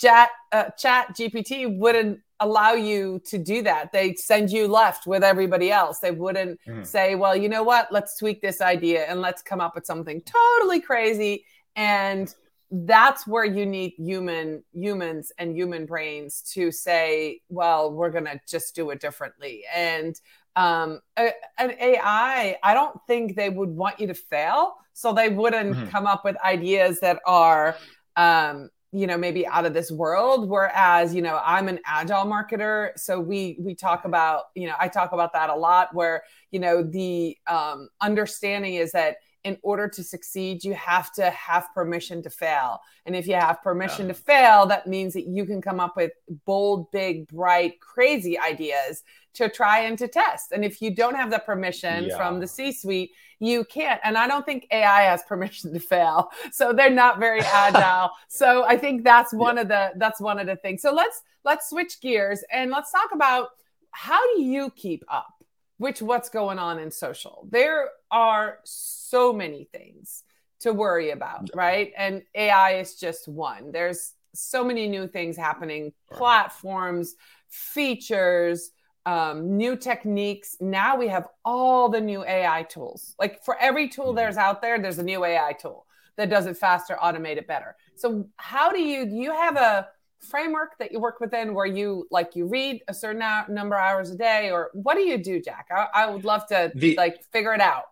chat, 0.00 0.30
uh, 0.52 0.70
chat 0.78 1.16
GPT 1.16 1.78
wouldn't 1.78 2.20
allow 2.40 2.72
you 2.72 3.20
to 3.26 3.38
do 3.38 3.62
that. 3.62 3.92
They 3.92 4.14
send 4.14 4.50
you 4.50 4.66
left 4.66 5.06
with 5.06 5.22
everybody 5.22 5.70
else. 5.70 5.98
They 5.98 6.10
wouldn't 6.10 6.58
mm. 6.66 6.86
say, 6.86 7.14
well, 7.14 7.36
you 7.36 7.48
know 7.48 7.62
what? 7.62 7.92
Let's 7.92 8.18
tweak 8.18 8.40
this 8.40 8.60
idea 8.60 9.04
and 9.04 9.20
let's 9.20 9.42
come 9.42 9.60
up 9.60 9.74
with 9.74 9.84
something 9.84 10.22
totally 10.22 10.80
crazy. 10.80 11.44
And 11.76 12.34
that's 12.70 13.26
where 13.26 13.44
you 13.44 13.66
need 13.66 13.94
human 13.98 14.62
humans 14.72 15.32
and 15.38 15.54
human 15.54 15.86
brains 15.86 16.40
to 16.52 16.70
say, 16.70 17.40
well, 17.48 17.92
we're 17.92 18.10
going 18.10 18.24
to 18.24 18.40
just 18.48 18.74
do 18.74 18.90
it 18.90 19.00
differently. 19.00 19.64
And 19.74 20.18
um, 20.56 21.00
a, 21.16 21.30
an 21.58 21.72
AI, 21.80 22.56
I 22.62 22.74
don't 22.74 22.98
think 23.06 23.36
they 23.36 23.50
would 23.50 23.70
want 23.70 24.00
you 24.00 24.06
to 24.08 24.14
fail. 24.14 24.74
So 24.92 25.12
they 25.12 25.28
wouldn't 25.28 25.76
mm-hmm. 25.76 25.88
come 25.88 26.06
up 26.06 26.24
with 26.24 26.36
ideas 26.44 27.00
that 27.00 27.20
are, 27.26 27.76
um, 28.16 28.68
you 28.92 29.06
know, 29.06 29.16
maybe 29.16 29.46
out 29.46 29.64
of 29.64 29.72
this 29.72 29.90
world. 29.90 30.48
Whereas, 30.48 31.14
you 31.14 31.22
know, 31.22 31.40
I'm 31.44 31.68
an 31.68 31.78
agile 31.86 32.26
marketer. 32.26 32.90
So 32.96 33.20
we, 33.20 33.56
we 33.60 33.74
talk 33.74 34.04
about, 34.04 34.44
you 34.54 34.66
know, 34.66 34.74
I 34.78 34.88
talk 34.88 35.12
about 35.12 35.32
that 35.32 35.48
a 35.48 35.54
lot 35.54 35.94
where, 35.94 36.22
you 36.50 36.58
know, 36.58 36.82
the 36.82 37.36
um, 37.46 37.88
understanding 38.00 38.74
is 38.74 38.92
that 38.92 39.16
in 39.44 39.56
order 39.62 39.88
to 39.88 40.04
succeed, 40.04 40.64
you 40.64 40.74
have 40.74 41.12
to 41.12 41.30
have 41.30 41.66
permission 41.72 42.22
to 42.22 42.30
fail. 42.30 42.80
And 43.06 43.16
if 43.16 43.26
you 43.26 43.34
have 43.34 43.62
permission 43.62 44.06
yeah. 44.06 44.12
to 44.12 44.18
fail, 44.18 44.66
that 44.66 44.86
means 44.86 45.14
that 45.14 45.26
you 45.26 45.46
can 45.46 45.62
come 45.62 45.80
up 45.80 45.96
with 45.96 46.12
bold, 46.44 46.90
big, 46.90 47.26
bright, 47.28 47.80
crazy 47.80 48.38
ideas 48.38 49.02
to 49.34 49.48
try 49.48 49.80
and 49.80 49.98
to 49.98 50.08
test. 50.08 50.52
And 50.52 50.64
if 50.64 50.82
you 50.82 50.94
don't 50.94 51.14
have 51.14 51.30
the 51.30 51.38
permission 51.38 52.04
yeah. 52.04 52.16
from 52.16 52.40
the 52.40 52.46
C 52.46 52.72
suite, 52.72 53.12
you 53.38 53.64
can't. 53.64 54.00
And 54.04 54.18
I 54.18 54.26
don't 54.26 54.44
think 54.44 54.66
AI 54.70 55.02
has 55.02 55.22
permission 55.28 55.72
to 55.72 55.80
fail. 55.80 56.30
So 56.52 56.72
they're 56.72 56.90
not 56.90 57.18
very 57.18 57.40
agile. 57.40 58.10
so 58.28 58.64
I 58.64 58.76
think 58.76 59.04
that's 59.04 59.32
one 59.32 59.56
yeah. 59.56 59.62
of 59.62 59.68
the 59.68 59.90
that's 59.96 60.20
one 60.20 60.38
of 60.38 60.46
the 60.46 60.56
things. 60.56 60.82
So 60.82 60.92
let's 60.92 61.22
let's 61.44 61.70
switch 61.70 62.00
gears 62.00 62.44
and 62.52 62.70
let's 62.70 62.92
talk 62.92 63.10
about 63.12 63.48
how 63.92 64.34
do 64.34 64.42
you 64.42 64.70
keep 64.70 65.04
up 65.08 65.44
with 65.78 66.02
what's 66.02 66.28
going 66.28 66.58
on 66.58 66.78
in 66.78 66.90
social? 66.90 67.48
There 67.50 67.88
are 68.10 68.58
so 68.64 69.32
many 69.32 69.64
things 69.72 70.22
to 70.60 70.72
worry 70.72 71.10
about, 71.10 71.48
right? 71.54 71.92
And 71.96 72.22
AI 72.34 72.74
is 72.74 72.96
just 72.96 73.26
one. 73.26 73.72
There's 73.72 74.12
so 74.34 74.62
many 74.62 74.88
new 74.88 75.08
things 75.08 75.36
happening, 75.36 75.92
platforms, 76.12 77.16
features, 77.48 78.70
um, 79.06 79.56
new 79.56 79.76
techniques. 79.76 80.56
Now 80.60 80.96
we 80.96 81.08
have 81.08 81.28
all 81.44 81.88
the 81.88 82.00
new 82.00 82.24
AI 82.24 82.64
tools. 82.64 83.14
Like 83.18 83.44
for 83.44 83.56
every 83.60 83.88
tool 83.88 84.06
mm-hmm. 84.06 84.16
there's 84.16 84.36
out 84.36 84.62
there, 84.62 84.80
there's 84.80 84.98
a 84.98 85.02
new 85.02 85.24
AI 85.24 85.52
tool 85.52 85.86
that 86.16 86.28
does 86.28 86.46
it 86.46 86.56
faster, 86.56 86.96
automate 87.02 87.36
it 87.36 87.46
better. 87.46 87.76
So 87.96 88.28
how 88.36 88.70
do 88.70 88.80
you 88.80 89.06
do 89.06 89.16
you 89.16 89.32
have 89.32 89.56
a 89.56 89.88
framework 90.20 90.76
that 90.78 90.92
you 90.92 91.00
work 91.00 91.20
within 91.20 91.54
where 91.54 91.66
you 91.66 92.06
like 92.10 92.36
you 92.36 92.46
read 92.46 92.82
a 92.88 92.94
certain 92.94 93.22
number 93.48 93.76
of 93.76 93.80
hours 93.80 94.10
a 94.10 94.16
day 94.16 94.50
or 94.50 94.70
what 94.74 94.94
do 94.94 95.00
you 95.00 95.16
do 95.16 95.40
jack 95.40 95.68
i, 95.70 95.86
I 95.94 96.10
would 96.10 96.24
love 96.24 96.46
to 96.48 96.70
the, 96.74 96.94
like 96.96 97.24
figure 97.32 97.54
it 97.54 97.60
out 97.60 97.84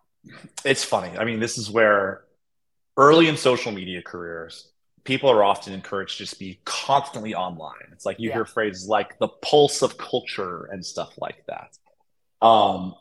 it's 0.63 0.83
funny 0.83 1.17
i 1.17 1.25
mean 1.25 1.39
this 1.39 1.57
is 1.57 1.71
where 1.71 2.21
early 2.97 3.27
in 3.27 3.35
social 3.35 3.71
media 3.71 4.01
careers 4.01 4.68
people 5.03 5.29
are 5.29 5.43
often 5.43 5.73
encouraged 5.73 6.17
to 6.17 6.23
just 6.23 6.39
be 6.39 6.59
constantly 6.65 7.33
online 7.35 7.87
it's 7.91 8.05
like 8.05 8.19
you 8.19 8.29
yeah. 8.29 8.35
hear 8.35 8.45
phrases 8.45 8.87
like 8.87 9.17
the 9.19 9.27
pulse 9.27 9.81
of 9.81 9.97
culture 9.97 10.65
and 10.71 10.85
stuff 10.85 11.13
like 11.17 11.43
that 11.47 11.77
um, 12.45 12.93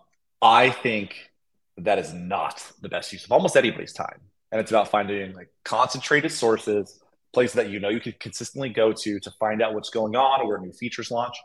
i 0.42 0.70
think 0.70 1.30
that 1.76 1.98
is 1.98 2.12
not 2.12 2.72
the 2.80 2.88
best 2.88 3.12
use 3.12 3.24
of 3.24 3.32
almost 3.32 3.56
anybody's 3.56 3.92
time 3.92 4.20
and 4.50 4.60
it's 4.60 4.70
about 4.70 4.88
finding 4.88 5.32
like 5.34 5.48
concentrated 5.64 6.32
sources 6.32 7.00
places 7.32 7.54
that 7.54 7.70
you 7.70 7.80
know 7.80 7.88
you 7.88 8.00
can 8.00 8.14
consistently 8.18 8.68
go 8.68 8.92
to 8.92 9.20
to 9.20 9.30
find 9.32 9.62
out 9.62 9.74
what's 9.74 9.90
going 9.90 10.16
on 10.16 10.40
or 10.40 10.48
where 10.48 10.58
new 10.58 10.72
features 10.72 11.10
launch. 11.10 11.36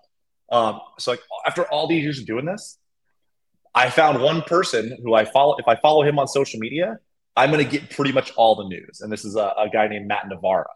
Um, 0.51 0.79
so 0.99 1.11
like 1.11 1.21
after 1.45 1.63
all 1.63 1.87
these 1.87 2.03
years 2.03 2.19
of 2.19 2.25
doing 2.25 2.45
this, 2.45 2.77
I 3.75 3.89
found 3.89 4.21
one 4.21 4.41
person 4.43 4.97
who 5.03 5.13
I 5.13 5.25
follow. 5.25 5.55
If 5.57 5.67
I 5.67 5.75
follow 5.75 6.03
him 6.03 6.19
on 6.19 6.27
social 6.27 6.59
media, 6.59 6.99
I'm 7.35 7.51
going 7.51 7.63
to 7.63 7.69
get 7.69 7.89
pretty 7.89 8.11
much 8.11 8.31
all 8.35 8.55
the 8.55 8.67
news. 8.67 9.01
And 9.01 9.11
this 9.11 9.25
is 9.25 9.35
a, 9.35 9.53
a 9.57 9.69
guy 9.71 9.87
named 9.87 10.07
Matt 10.07 10.27
Navarra, 10.27 10.69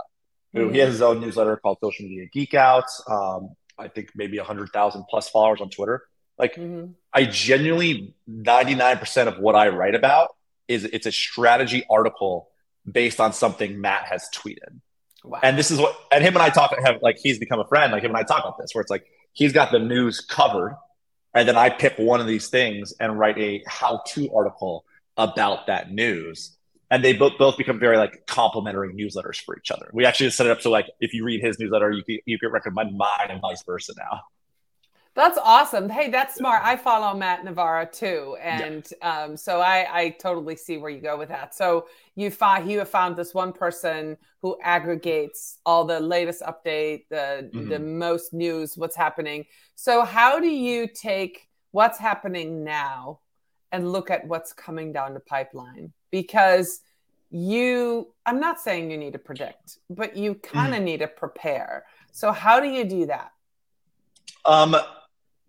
who 0.53 0.65
mm-hmm. 0.65 0.73
he 0.73 0.79
has 0.79 0.89
his 0.89 1.01
own 1.01 1.19
newsletter 1.19 1.57
called 1.57 1.77
Social 1.81 2.05
Media 2.05 2.25
Geek 2.31 2.53
Out. 2.53 2.85
Um, 3.07 3.49
I 3.77 3.87
think 3.87 4.09
maybe 4.15 4.37
hundred 4.37 4.69
thousand 4.69 5.05
plus 5.09 5.29
followers 5.29 5.61
on 5.61 5.69
Twitter. 5.69 6.03
Like 6.37 6.55
mm-hmm. 6.55 6.91
I 7.13 7.25
genuinely 7.25 8.15
99% 8.29 9.27
of 9.27 9.39
what 9.39 9.55
I 9.55 9.69
write 9.69 9.95
about 9.95 10.35
is 10.67 10.83
it's 10.85 11.05
a 11.05 11.11
strategy 11.11 11.85
article 11.89 12.49
based 12.89 13.19
on 13.19 13.33
something 13.33 13.79
Matt 13.79 14.05
has 14.05 14.29
tweeted. 14.33 14.79
Wow. 15.23 15.39
And 15.43 15.57
this 15.57 15.71
is 15.71 15.79
what, 15.79 15.97
and 16.11 16.23
him 16.23 16.35
and 16.35 16.43
I 16.43 16.49
talk, 16.49 16.75
have 16.83 17.01
like, 17.01 17.17
he's 17.17 17.39
become 17.39 17.59
a 17.59 17.67
friend. 17.67 17.91
Like 17.91 18.03
him 18.03 18.11
and 18.11 18.17
I 18.17 18.23
talk 18.23 18.39
about 18.39 18.57
this, 18.57 18.73
where 18.73 18.81
it's 18.81 18.91
like, 18.91 19.05
he's 19.33 19.51
got 19.51 19.71
the 19.71 19.79
news 19.79 20.21
covered. 20.21 20.77
And 21.33 21.47
then 21.47 21.57
I 21.57 21.69
pick 21.69 21.97
one 21.97 22.21
of 22.21 22.27
these 22.27 22.49
things 22.49 22.93
and 22.99 23.19
write 23.19 23.37
a 23.37 23.63
how 23.67 24.01
to 24.07 24.33
article 24.33 24.85
about 25.17 25.67
that 25.67 25.91
news. 25.91 26.57
And 26.89 27.03
they 27.03 27.13
both, 27.13 27.33
both 27.37 27.57
become 27.57 27.79
very 27.79 27.97
like 27.97 28.25
complementary 28.27 28.93
newsletters 28.93 29.41
for 29.41 29.57
each 29.57 29.71
other. 29.71 29.89
We 29.91 30.05
actually 30.05 30.29
set 30.29 30.45
it 30.45 30.51
up 30.51 30.61
so 30.61 30.71
like 30.71 30.87
if 31.01 31.13
you 31.13 31.25
read 31.25 31.41
his 31.41 31.59
newsletter, 31.59 31.91
you 31.91 32.03
can, 32.03 32.19
you 32.25 32.39
can 32.39 32.51
recommend 32.51 32.97
mine 32.97 33.27
and 33.29 33.41
vice 33.41 33.63
versa 33.63 33.93
now. 33.97 34.21
That's 35.17 35.39
awesome. 35.43 35.89
Hey, 35.89 36.11
that's 36.11 36.35
smart. 36.35 36.61
I 36.63 36.75
follow 36.75 37.17
Matt 37.17 37.43
Navarra 37.43 37.87
too, 37.87 38.37
and 38.39 38.87
yeah. 39.01 39.23
um, 39.23 39.35
so 39.35 39.61
I, 39.61 39.87
I 39.91 40.09
totally 40.21 40.55
see 40.55 40.77
where 40.77 40.91
you 40.91 41.01
go 41.01 41.17
with 41.17 41.29
that. 41.29 41.55
So 41.55 41.87
you 42.13 42.29
find 42.29 42.69
you 42.69 42.77
have 42.77 42.89
found 42.89 43.15
this 43.15 43.33
one 43.33 43.51
person 43.51 44.15
who 44.43 44.59
aggregates 44.61 45.57
all 45.65 45.85
the 45.85 45.99
latest 45.99 46.43
update, 46.43 47.05
the 47.09 47.49
mm-hmm. 47.51 47.67
the 47.67 47.79
most 47.79 48.31
news, 48.31 48.77
what's 48.77 48.95
happening. 48.95 49.45
So 49.73 50.03
how 50.03 50.39
do 50.39 50.49
you 50.49 50.87
take 50.87 51.47
what's 51.71 51.97
happening 51.97 52.63
now 52.63 53.21
and 53.71 53.91
look 53.91 54.09
at 54.09 54.27
what's 54.27 54.53
coming 54.53 54.91
down 54.91 55.13
the 55.13 55.19
pipeline? 55.19 55.93
Because 56.11 56.81
you, 57.29 58.13
I'm 58.25 58.39
not 58.39 58.59
saying 58.59 58.89
you 58.91 58.97
need 58.97 59.13
to 59.13 59.19
predict, 59.19 59.77
but 59.89 60.15
you 60.15 60.35
kind 60.35 60.73
of 60.73 60.81
mm. 60.81 60.85
need 60.85 60.99
to 60.99 61.07
prepare. 61.07 61.85
So 62.11 62.31
how 62.31 62.59
do 62.59 62.67
you 62.67 62.83
do 62.85 63.05
that? 63.07 63.31
Um, 64.45 64.75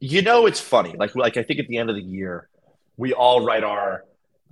you 0.00 0.22
know, 0.22 0.46
it's 0.46 0.60
funny. 0.60 0.94
Like, 0.96 1.14
like 1.14 1.36
I 1.36 1.42
think 1.42 1.60
at 1.60 1.68
the 1.68 1.78
end 1.78 1.90
of 1.90 1.96
the 1.96 2.02
year, 2.02 2.48
we 2.96 3.12
all 3.12 3.44
write 3.44 3.64
our 3.64 4.04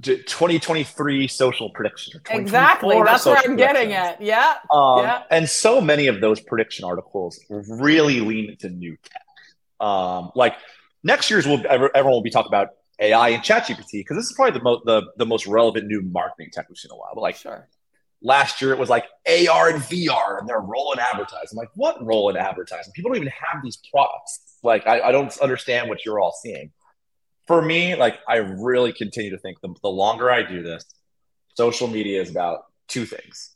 2023 0.02 1.26
social 1.28 1.70
predictions. 1.70 2.20
Exactly. 2.30 3.00
That's 3.02 3.24
where 3.24 3.38
I'm 3.38 3.56
getting 3.56 3.92
at. 3.92 4.20
Yeah. 4.20 4.56
Um, 4.70 4.98
yeah. 5.00 5.22
And 5.30 5.48
so 5.48 5.80
many 5.80 6.06
of 6.06 6.20
those 6.20 6.40
prediction 6.40 6.84
articles 6.84 7.40
really 7.48 8.20
lean 8.20 8.50
into 8.50 8.68
new 8.68 8.96
tech. 9.02 9.22
Um, 9.80 10.30
like 10.34 10.54
next 11.02 11.30
year's 11.30 11.46
will 11.46 11.62
everyone 11.68 12.12
will 12.12 12.22
be 12.22 12.30
talking 12.30 12.48
about 12.48 12.70
AI 12.98 13.30
and 13.30 13.42
ChatGPT 13.42 13.92
because 13.92 14.16
this 14.16 14.26
is 14.26 14.32
probably 14.32 14.58
the 14.58 14.64
most 14.64 14.84
the, 14.86 15.02
the 15.16 15.26
most 15.26 15.46
relevant 15.46 15.86
new 15.86 16.02
marketing 16.02 16.50
tech 16.52 16.68
we've 16.68 16.78
seen 16.78 16.90
in 16.90 16.96
a 16.96 16.98
while. 16.98 17.12
But 17.14 17.20
like 17.20 17.36
sure. 17.36 17.68
last 18.22 18.62
year 18.62 18.72
it 18.72 18.78
was 18.78 18.88
like 18.88 19.04
AR 19.26 19.68
and 19.68 19.82
VR 19.82 20.38
and 20.38 20.48
they're 20.48 20.60
rolling 20.60 20.98
advertising. 20.98 21.50
I'm 21.52 21.56
like, 21.56 21.70
what 21.74 21.98
role 21.98 22.06
rolling 22.06 22.36
advertising? 22.36 22.92
People 22.94 23.10
don't 23.10 23.22
even 23.22 23.32
have 23.52 23.62
these 23.62 23.78
products. 23.90 24.58
Like, 24.62 24.86
I, 24.86 25.00
I 25.00 25.12
don't 25.12 25.36
understand 25.38 25.88
what 25.88 26.04
you're 26.04 26.18
all 26.18 26.34
seeing. 26.42 26.72
For 27.46 27.62
me, 27.62 27.94
like, 27.94 28.18
I 28.28 28.36
really 28.36 28.92
continue 28.92 29.30
to 29.30 29.38
think 29.38 29.60
the, 29.60 29.72
the 29.82 29.88
longer 29.88 30.30
I 30.30 30.42
do 30.42 30.62
this, 30.62 30.84
social 31.54 31.86
media 31.86 32.20
is 32.20 32.30
about 32.30 32.64
two 32.88 33.04
things. 33.04 33.52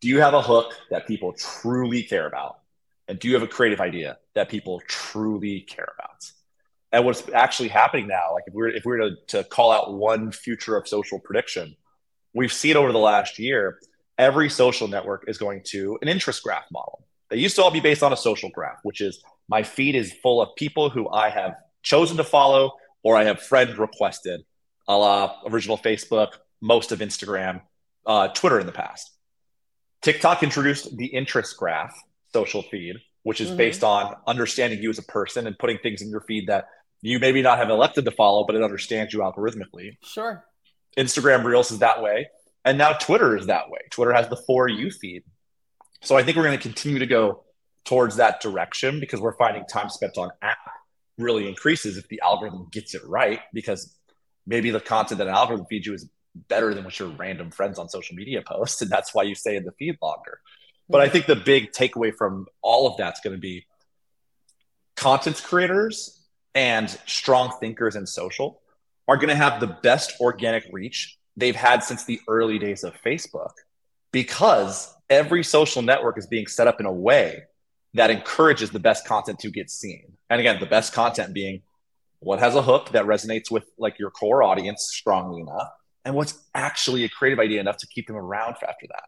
Do 0.00 0.08
you 0.08 0.20
have 0.20 0.34
a 0.34 0.42
hook 0.42 0.74
that 0.90 1.06
people 1.06 1.34
truly 1.34 2.02
care 2.02 2.26
about? 2.26 2.58
And 3.06 3.18
do 3.18 3.28
you 3.28 3.34
have 3.34 3.42
a 3.42 3.46
creative 3.46 3.80
idea 3.80 4.18
that 4.34 4.48
people 4.48 4.80
truly 4.88 5.60
care 5.60 5.92
about? 5.98 6.32
And 6.92 7.04
what's 7.04 7.28
actually 7.32 7.68
happening 7.68 8.08
now, 8.08 8.32
like 8.34 8.44
if 8.46 8.54
we 8.54 8.62
are 8.62 8.68
if 8.68 8.84
we 8.84 8.92
were 8.92 9.10
to, 9.10 9.16
to 9.28 9.44
call 9.44 9.70
out 9.70 9.94
one 9.94 10.32
future 10.32 10.76
of 10.76 10.88
social 10.88 11.20
prediction, 11.20 11.76
we've 12.34 12.52
seen 12.52 12.76
over 12.76 12.92
the 12.92 12.98
last 12.98 13.38
year, 13.38 13.78
every 14.18 14.50
social 14.50 14.88
network 14.88 15.24
is 15.28 15.38
going 15.38 15.62
to 15.66 15.98
an 16.02 16.08
interest 16.08 16.42
graph 16.42 16.64
model. 16.72 17.04
They 17.28 17.36
used 17.36 17.56
to 17.56 17.62
all 17.62 17.70
be 17.70 17.80
based 17.80 18.02
on 18.02 18.12
a 18.12 18.16
social 18.16 18.50
graph, 18.50 18.78
which 18.82 19.00
is 19.00 19.22
my 19.48 19.62
feed 19.62 19.94
is 19.94 20.12
full 20.12 20.42
of 20.42 20.54
people 20.56 20.90
who 20.90 21.08
I 21.08 21.30
have 21.30 21.54
chosen 21.82 22.16
to 22.16 22.24
follow 22.24 22.72
or 23.02 23.16
I 23.16 23.24
have 23.24 23.40
friend 23.40 23.78
requested, 23.78 24.42
a 24.88 24.96
la 24.96 25.36
original 25.46 25.78
Facebook, 25.78 26.32
most 26.60 26.92
of 26.92 26.98
Instagram, 26.98 27.62
uh, 28.04 28.28
Twitter 28.28 28.60
in 28.60 28.66
the 28.66 28.72
past. 28.72 29.10
TikTok 30.02 30.42
introduced 30.42 30.96
the 30.96 31.06
interest 31.06 31.56
graph 31.56 31.94
social 32.32 32.62
feed, 32.62 32.96
which 33.22 33.40
is 33.40 33.48
mm-hmm. 33.48 33.58
based 33.58 33.84
on 33.84 34.14
understanding 34.26 34.82
you 34.82 34.90
as 34.90 34.98
a 34.98 35.04
person 35.04 35.46
and 35.46 35.58
putting 35.58 35.78
things 35.78 36.02
in 36.02 36.10
your 36.10 36.22
feed 36.22 36.46
that 36.48 36.66
you 37.02 37.18
maybe 37.18 37.42
not 37.42 37.58
have 37.58 37.70
elected 37.70 38.04
to 38.04 38.10
follow, 38.10 38.44
but 38.44 38.56
it 38.56 38.62
understands 38.62 39.12
you 39.12 39.20
algorithmically. 39.20 39.96
Sure. 40.02 40.44
Instagram 40.98 41.44
Reels 41.44 41.70
is 41.70 41.78
that 41.78 42.02
way. 42.02 42.28
And 42.64 42.76
now 42.76 42.92
Twitter 42.92 43.36
is 43.36 43.46
that 43.46 43.70
way. 43.70 43.80
Twitter 43.90 44.12
has 44.12 44.28
the 44.28 44.36
for 44.36 44.68
you 44.68 44.90
feed. 44.90 45.22
So 46.02 46.16
I 46.16 46.22
think 46.22 46.36
we're 46.36 46.44
going 46.44 46.58
to 46.58 46.62
continue 46.62 46.98
to 46.98 47.06
go 47.06 47.44
towards 47.84 48.16
that 48.16 48.40
direction 48.40 49.00
because 49.00 49.20
we're 49.20 49.36
finding 49.36 49.64
time 49.66 49.88
spent 49.88 50.18
on 50.18 50.30
app 50.42 50.58
really 51.18 51.48
increases 51.48 51.96
if 51.96 52.08
the 52.08 52.20
algorithm 52.22 52.68
gets 52.70 52.94
it 52.94 53.02
right 53.06 53.40
because 53.52 53.94
maybe 54.46 54.70
the 54.70 54.80
content 54.80 55.18
that 55.18 55.26
an 55.26 55.34
algorithm 55.34 55.66
feeds 55.66 55.86
you 55.86 55.94
is 55.94 56.08
better 56.48 56.74
than 56.74 56.84
what 56.84 56.98
your 56.98 57.08
random 57.08 57.50
friends 57.50 57.78
on 57.78 57.88
social 57.88 58.16
media 58.16 58.42
post 58.46 58.80
and 58.82 58.90
that's 58.90 59.14
why 59.14 59.22
you 59.22 59.34
stay 59.34 59.56
in 59.56 59.64
the 59.64 59.72
feed 59.72 59.96
longer 60.00 60.40
but 60.88 61.00
i 61.00 61.04
mm-hmm. 61.04 61.12
think 61.12 61.26
the 61.26 61.36
big 61.36 61.72
takeaway 61.72 62.14
from 62.14 62.46
all 62.62 62.86
of 62.86 62.96
that's 62.96 63.20
going 63.20 63.34
to 63.34 63.40
be 63.40 63.66
content 64.96 65.42
creators 65.44 66.19
and 66.54 66.90
strong 67.06 67.52
thinkers 67.60 67.96
in 67.96 68.06
social 68.06 68.60
are 69.08 69.16
going 69.16 69.28
to 69.28 69.34
have 69.34 69.60
the 69.60 69.78
best 69.82 70.14
organic 70.20 70.64
reach 70.72 71.16
they've 71.36 71.56
had 71.56 71.82
since 71.82 72.04
the 72.04 72.20
early 72.28 72.58
days 72.58 72.84
of 72.84 72.94
facebook 73.02 73.52
because 74.12 74.94
every 75.08 75.42
social 75.42 75.82
network 75.82 76.18
is 76.18 76.26
being 76.26 76.46
set 76.46 76.66
up 76.66 76.80
in 76.80 76.86
a 76.86 76.92
way 76.92 77.42
that 77.94 78.10
encourages 78.10 78.70
the 78.70 78.78
best 78.78 79.06
content 79.06 79.38
to 79.40 79.50
get 79.50 79.70
seen. 79.70 80.12
And 80.28 80.40
again, 80.40 80.60
the 80.60 80.66
best 80.66 80.92
content 80.92 81.34
being 81.34 81.62
what 82.20 82.38
has 82.38 82.54
a 82.54 82.62
hook 82.62 82.92
that 82.92 83.04
resonates 83.04 83.50
with 83.50 83.64
like 83.78 83.98
your 83.98 84.10
core 84.10 84.42
audience 84.42 84.90
strongly 84.92 85.40
enough 85.40 85.68
and 86.04 86.14
what's 86.14 86.38
actually 86.54 87.04
a 87.04 87.08
creative 87.08 87.40
idea 87.40 87.60
enough 87.60 87.78
to 87.78 87.86
keep 87.86 88.06
them 88.06 88.16
around 88.16 88.56
after 88.66 88.86
that. 88.88 89.04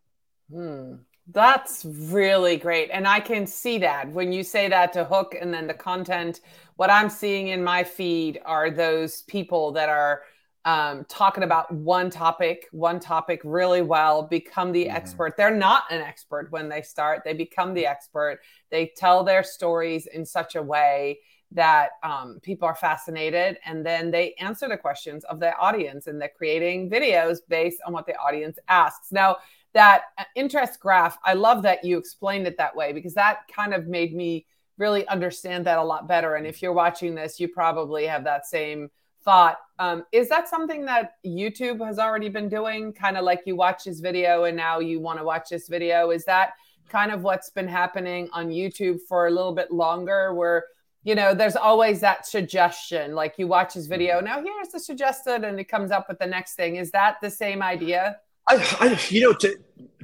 Hmm. 0.50 0.94
That's 1.28 1.84
really 1.84 2.56
great. 2.56 2.90
And 2.92 3.06
I 3.06 3.20
can 3.20 3.46
see 3.46 3.78
that 3.78 4.10
when 4.10 4.32
you 4.32 4.42
say 4.42 4.68
that 4.68 4.92
to 4.94 5.04
hook 5.04 5.36
and 5.40 5.54
then 5.54 5.66
the 5.66 5.74
content, 5.74 6.40
what 6.76 6.90
I'm 6.90 7.08
seeing 7.08 7.48
in 7.48 7.62
my 7.62 7.84
feed 7.84 8.40
are 8.44 8.70
those 8.70 9.22
people 9.22 9.72
that 9.72 9.88
are 9.88 10.22
um, 10.64 11.04
talking 11.08 11.42
about 11.42 11.72
one 11.72 12.10
topic, 12.10 12.68
one 12.72 13.00
topic 13.00 13.40
really 13.44 13.82
well, 13.82 14.22
become 14.22 14.72
the 14.72 14.86
mm-hmm. 14.86 14.96
expert. 14.96 15.36
They're 15.36 15.54
not 15.54 15.84
an 15.90 16.00
expert 16.00 16.50
when 16.50 16.68
they 16.68 16.82
start, 16.82 17.22
they 17.24 17.34
become 17.34 17.74
the 17.74 17.86
expert. 17.86 18.40
They 18.70 18.92
tell 18.96 19.24
their 19.24 19.42
stories 19.42 20.06
in 20.06 20.24
such 20.24 20.54
a 20.54 20.62
way 20.62 21.20
that 21.54 21.90
um, 22.02 22.38
people 22.42 22.66
are 22.66 22.74
fascinated 22.74 23.58
and 23.66 23.84
then 23.84 24.10
they 24.10 24.34
answer 24.34 24.68
the 24.68 24.76
questions 24.76 25.22
of 25.24 25.38
the 25.38 25.54
audience 25.56 26.06
and 26.06 26.20
they're 26.20 26.32
creating 26.34 26.88
videos 26.88 27.38
based 27.46 27.78
on 27.86 27.92
what 27.92 28.06
the 28.06 28.16
audience 28.16 28.58
asks. 28.68 29.12
Now, 29.12 29.36
that 29.74 30.04
uh, 30.18 30.24
interest 30.34 30.80
graph, 30.80 31.18
I 31.24 31.34
love 31.34 31.62
that 31.62 31.84
you 31.84 31.98
explained 31.98 32.46
it 32.46 32.56
that 32.58 32.74
way 32.76 32.92
because 32.92 33.14
that 33.14 33.48
kind 33.54 33.74
of 33.74 33.86
made 33.86 34.14
me 34.14 34.46
really 34.78 35.06
understand 35.08 35.66
that 35.66 35.78
a 35.78 35.82
lot 35.82 36.08
better. 36.08 36.34
And 36.34 36.46
if 36.46 36.62
you're 36.62 36.72
watching 36.72 37.14
this, 37.14 37.38
you 37.38 37.48
probably 37.48 38.06
have 38.06 38.24
that 38.24 38.46
same 38.46 38.90
thought. 39.22 39.58
Um, 39.78 40.04
is 40.12 40.28
that 40.28 40.48
something 40.48 40.84
that 40.86 41.14
YouTube 41.24 41.84
has 41.84 41.98
already 41.98 42.28
been 42.28 42.48
doing? 42.48 42.92
Kind 42.92 43.16
of 43.16 43.24
like 43.24 43.42
you 43.46 43.56
watch 43.56 43.84
this 43.84 44.00
video 44.00 44.44
and 44.44 44.56
now 44.56 44.80
you 44.80 45.00
want 45.00 45.18
to 45.18 45.24
watch 45.24 45.48
this 45.50 45.68
video. 45.68 46.10
Is 46.10 46.24
that 46.24 46.52
kind 46.88 47.12
of 47.12 47.22
what's 47.22 47.50
been 47.50 47.68
happening 47.68 48.28
on 48.32 48.48
YouTube 48.48 48.98
for 49.08 49.26
a 49.26 49.30
little 49.30 49.54
bit 49.54 49.70
longer 49.70 50.34
where 50.34 50.64
you 51.04 51.14
know, 51.14 51.34
there's 51.34 51.56
always 51.56 52.00
that 52.00 52.26
suggestion. 52.26 53.14
Like 53.14 53.34
you 53.36 53.46
watch 53.46 53.74
his 53.74 53.86
video, 53.86 54.16
mm-hmm. 54.16 54.26
now 54.26 54.42
here's 54.42 54.68
the 54.68 54.80
suggested, 54.80 55.44
and 55.44 55.58
it 55.58 55.64
comes 55.64 55.90
up 55.90 56.08
with 56.08 56.18
the 56.18 56.26
next 56.26 56.54
thing. 56.54 56.76
Is 56.76 56.90
that 56.92 57.16
the 57.20 57.30
same 57.30 57.62
idea? 57.62 58.18
I, 58.48 58.76
I 58.80 59.00
you 59.08 59.20
know, 59.20 59.32
to, 59.34 59.56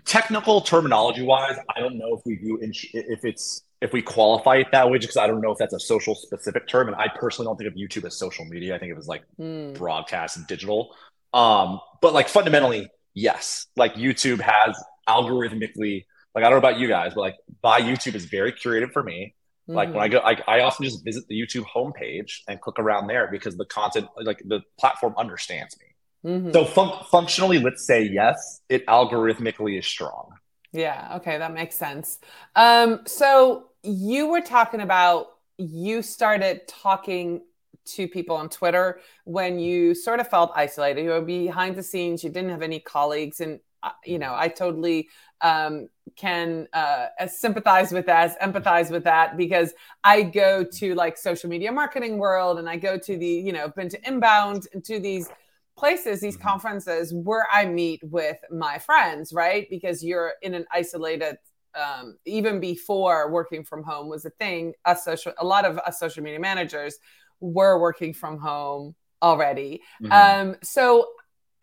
technical 0.04 0.60
terminology 0.60 1.22
wise, 1.22 1.56
I 1.74 1.80
don't 1.80 1.98
know 1.98 2.14
if 2.16 2.20
we 2.24 2.36
do 2.36 2.58
if 2.62 3.24
it's 3.24 3.62
if 3.80 3.92
we 3.92 4.02
qualify 4.02 4.56
it 4.56 4.68
that 4.72 4.90
way, 4.90 4.98
because 4.98 5.16
I 5.16 5.26
don't 5.26 5.40
know 5.40 5.52
if 5.52 5.58
that's 5.58 5.74
a 5.74 5.80
social 5.80 6.14
specific 6.14 6.66
term. 6.66 6.88
And 6.88 6.96
I 6.96 7.08
personally 7.08 7.48
don't 7.48 7.56
think 7.56 7.68
of 7.68 7.74
YouTube 7.74 8.04
as 8.04 8.16
social 8.16 8.44
media. 8.44 8.74
I 8.74 8.78
think 8.78 8.90
it 8.90 8.96
was 8.96 9.06
like 9.06 9.22
mm. 9.38 9.74
broadcast 9.74 10.36
and 10.36 10.46
digital. 10.46 10.94
Um, 11.32 11.80
but 12.02 12.12
like 12.12 12.28
fundamentally, 12.28 12.88
yes, 13.14 13.66
like 13.76 13.94
YouTube 13.94 14.40
has 14.40 14.82
algorithmically, 15.08 16.06
like 16.34 16.44
I 16.44 16.50
don't 16.50 16.52
know 16.52 16.68
about 16.68 16.78
you 16.78 16.88
guys, 16.88 17.14
but 17.14 17.20
like 17.20 17.36
by 17.62 17.80
YouTube 17.80 18.14
is 18.14 18.24
very 18.24 18.52
curated 18.52 18.92
for 18.92 19.02
me. 19.02 19.34
Like 19.70 19.92
when 19.92 20.02
I 20.02 20.08
go, 20.08 20.20
I, 20.20 20.40
I 20.48 20.60
often 20.60 20.86
just 20.86 21.04
visit 21.04 21.28
the 21.28 21.38
YouTube 21.38 21.66
homepage 21.66 22.40
and 22.48 22.58
click 22.58 22.78
around 22.78 23.06
there 23.06 23.28
because 23.30 23.54
the 23.58 23.66
content, 23.66 24.08
like 24.18 24.42
the 24.46 24.62
platform 24.80 25.14
understands 25.18 25.76
me. 25.78 25.84
Mm-hmm. 26.28 26.52
So 26.52 26.64
fun- 26.66 27.04
functionally, 27.10 27.58
let's 27.58 27.86
say 27.86 28.02
yes, 28.02 28.60
it 28.68 28.84
algorithmically 28.86 29.78
is 29.78 29.86
strong. 29.86 30.32
Yeah. 30.72 31.16
Okay, 31.16 31.38
that 31.38 31.54
makes 31.54 31.76
sense. 31.76 32.18
Um, 32.54 33.00
so 33.06 33.68
you 33.82 34.28
were 34.28 34.42
talking 34.42 34.82
about 34.82 35.28
you 35.56 36.02
started 36.02 36.68
talking 36.68 37.42
to 37.86 38.06
people 38.06 38.36
on 38.36 38.50
Twitter 38.50 39.00
when 39.24 39.58
you 39.58 39.94
sort 39.94 40.20
of 40.20 40.28
felt 40.28 40.52
isolated. 40.54 41.02
You 41.02 41.10
were 41.10 41.22
behind 41.22 41.76
the 41.76 41.82
scenes. 41.82 42.22
You 42.22 42.28
didn't 42.28 42.50
have 42.50 42.60
any 42.60 42.80
colleagues, 42.80 43.40
and 43.40 43.60
uh, 43.82 43.90
you 44.04 44.18
know, 44.18 44.34
I 44.36 44.48
totally 44.48 45.08
um, 45.40 45.88
can 46.14 46.68
uh, 46.74 47.06
sympathize 47.28 47.90
with 47.90 48.04
that, 48.06 48.38
empathize 48.40 48.90
with 48.90 49.04
that, 49.04 49.38
because 49.38 49.72
I 50.04 50.22
go 50.22 50.64
to 50.64 50.94
like 50.94 51.16
social 51.16 51.48
media 51.48 51.72
marketing 51.72 52.18
world, 52.18 52.58
and 52.58 52.68
I 52.68 52.76
go 52.76 52.98
to 52.98 53.16
the, 53.16 53.26
you 53.26 53.52
know, 53.52 53.68
been 53.68 53.88
to 53.88 54.06
inbound 54.06 54.66
and 54.74 54.84
to 54.84 55.00
these 55.00 55.30
places, 55.78 56.20
these 56.20 56.36
mm-hmm. 56.36 56.48
conferences 56.48 57.14
where 57.14 57.46
I 57.52 57.64
meet 57.64 58.00
with 58.02 58.38
my 58.50 58.78
friends, 58.78 59.32
right? 59.32 59.66
Because 59.70 60.02
you're 60.02 60.32
in 60.42 60.54
an 60.54 60.66
isolated. 60.72 61.36
Um, 61.74 62.16
even 62.24 62.58
before 62.58 63.30
working 63.30 63.62
from 63.62 63.84
home 63.84 64.08
was 64.08 64.24
a 64.24 64.30
thing, 64.30 64.72
a 64.84 64.96
social, 64.96 65.32
a 65.38 65.44
lot 65.44 65.64
of 65.64 65.78
us 65.78 66.00
social 66.00 66.24
media 66.24 66.40
managers 66.40 66.96
were 67.40 67.78
working 67.78 68.14
from 68.14 68.38
home 68.38 68.96
already. 69.22 69.82
Mm-hmm. 70.02 70.50
Um, 70.50 70.56
so 70.62 71.06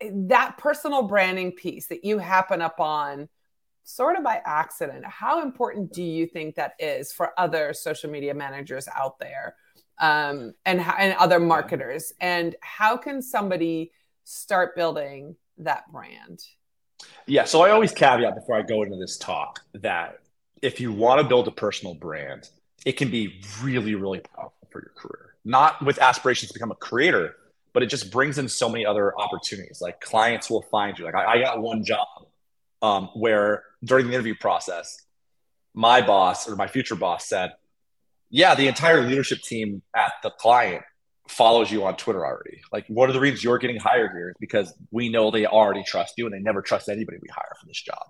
that 0.00 0.58
personal 0.58 1.02
branding 1.02 1.52
piece 1.52 1.88
that 1.88 2.04
you 2.04 2.18
happen 2.18 2.62
upon 2.62 3.28
sort 3.82 4.16
of 4.16 4.24
by 4.24 4.42
accident 4.44 5.04
how 5.06 5.42
important 5.42 5.92
do 5.92 6.02
you 6.02 6.26
think 6.26 6.56
that 6.56 6.72
is 6.80 7.12
for 7.12 7.30
other 7.38 7.72
social 7.72 8.10
media 8.10 8.34
managers 8.34 8.88
out 8.96 9.18
there 9.20 9.54
um, 10.00 10.52
and, 10.64 10.80
and 10.98 11.14
other 11.14 11.38
marketers 11.38 12.12
and 12.20 12.56
how 12.60 12.96
can 12.96 13.22
somebody 13.22 13.92
start 14.26 14.74
building 14.74 15.36
that 15.58 15.90
brand. 15.92 16.42
Yeah 17.26 17.44
so 17.44 17.62
i 17.62 17.70
always 17.70 17.92
caveat 17.92 18.34
before 18.34 18.56
i 18.56 18.62
go 18.62 18.82
into 18.82 18.96
this 18.96 19.16
talk 19.18 19.60
that 19.74 20.18
if 20.62 20.80
you 20.80 20.92
want 20.92 21.20
to 21.20 21.28
build 21.28 21.46
a 21.46 21.50
personal 21.50 21.94
brand 21.94 22.48
it 22.84 22.92
can 22.92 23.10
be 23.10 23.40
really 23.62 23.94
really 23.94 24.20
powerful 24.20 24.68
for 24.70 24.80
your 24.80 24.92
career. 24.96 25.34
Not 25.44 25.84
with 25.84 26.00
aspirations 26.00 26.50
to 26.50 26.54
become 26.54 26.70
a 26.70 26.76
creator 26.76 27.36
but 27.72 27.82
it 27.82 27.86
just 27.86 28.10
brings 28.10 28.38
in 28.38 28.48
so 28.48 28.70
many 28.70 28.86
other 28.86 29.16
opportunities. 29.18 29.82
Like 29.82 30.00
clients 30.00 30.48
will 30.48 30.62
find 30.62 30.98
you. 30.98 31.04
Like 31.04 31.14
i, 31.14 31.34
I 31.34 31.38
got 31.38 31.60
one 31.60 31.84
job 31.84 32.08
um, 32.80 33.10
where 33.14 33.62
during 33.84 34.06
the 34.06 34.14
interview 34.14 34.34
process, 34.34 35.02
my 35.74 36.00
boss 36.00 36.48
or 36.48 36.56
my 36.56 36.68
future 36.68 36.94
boss 36.94 37.28
said, 37.28 37.52
Yeah, 38.30 38.54
the 38.54 38.66
entire 38.66 39.02
leadership 39.02 39.42
team 39.42 39.82
at 39.94 40.12
the 40.22 40.30
client 40.30 40.84
follows 41.28 41.70
you 41.70 41.84
on 41.84 41.96
Twitter 41.96 42.24
already. 42.24 42.60
Like, 42.72 42.86
one 42.88 43.08
of 43.08 43.14
the 43.14 43.20
reasons 43.20 43.44
you're 43.44 43.58
getting 43.58 43.78
hired 43.78 44.12
here 44.12 44.30
is 44.30 44.36
because 44.40 44.72
we 44.90 45.08
know 45.08 45.30
they 45.30 45.46
already 45.46 45.82
trust 45.84 46.14
you 46.16 46.26
and 46.26 46.34
they 46.34 46.40
never 46.40 46.62
trust 46.62 46.88
anybody 46.88 47.18
we 47.20 47.28
hire 47.28 47.52
for 47.60 47.66
this 47.66 47.80
job. 47.80 48.02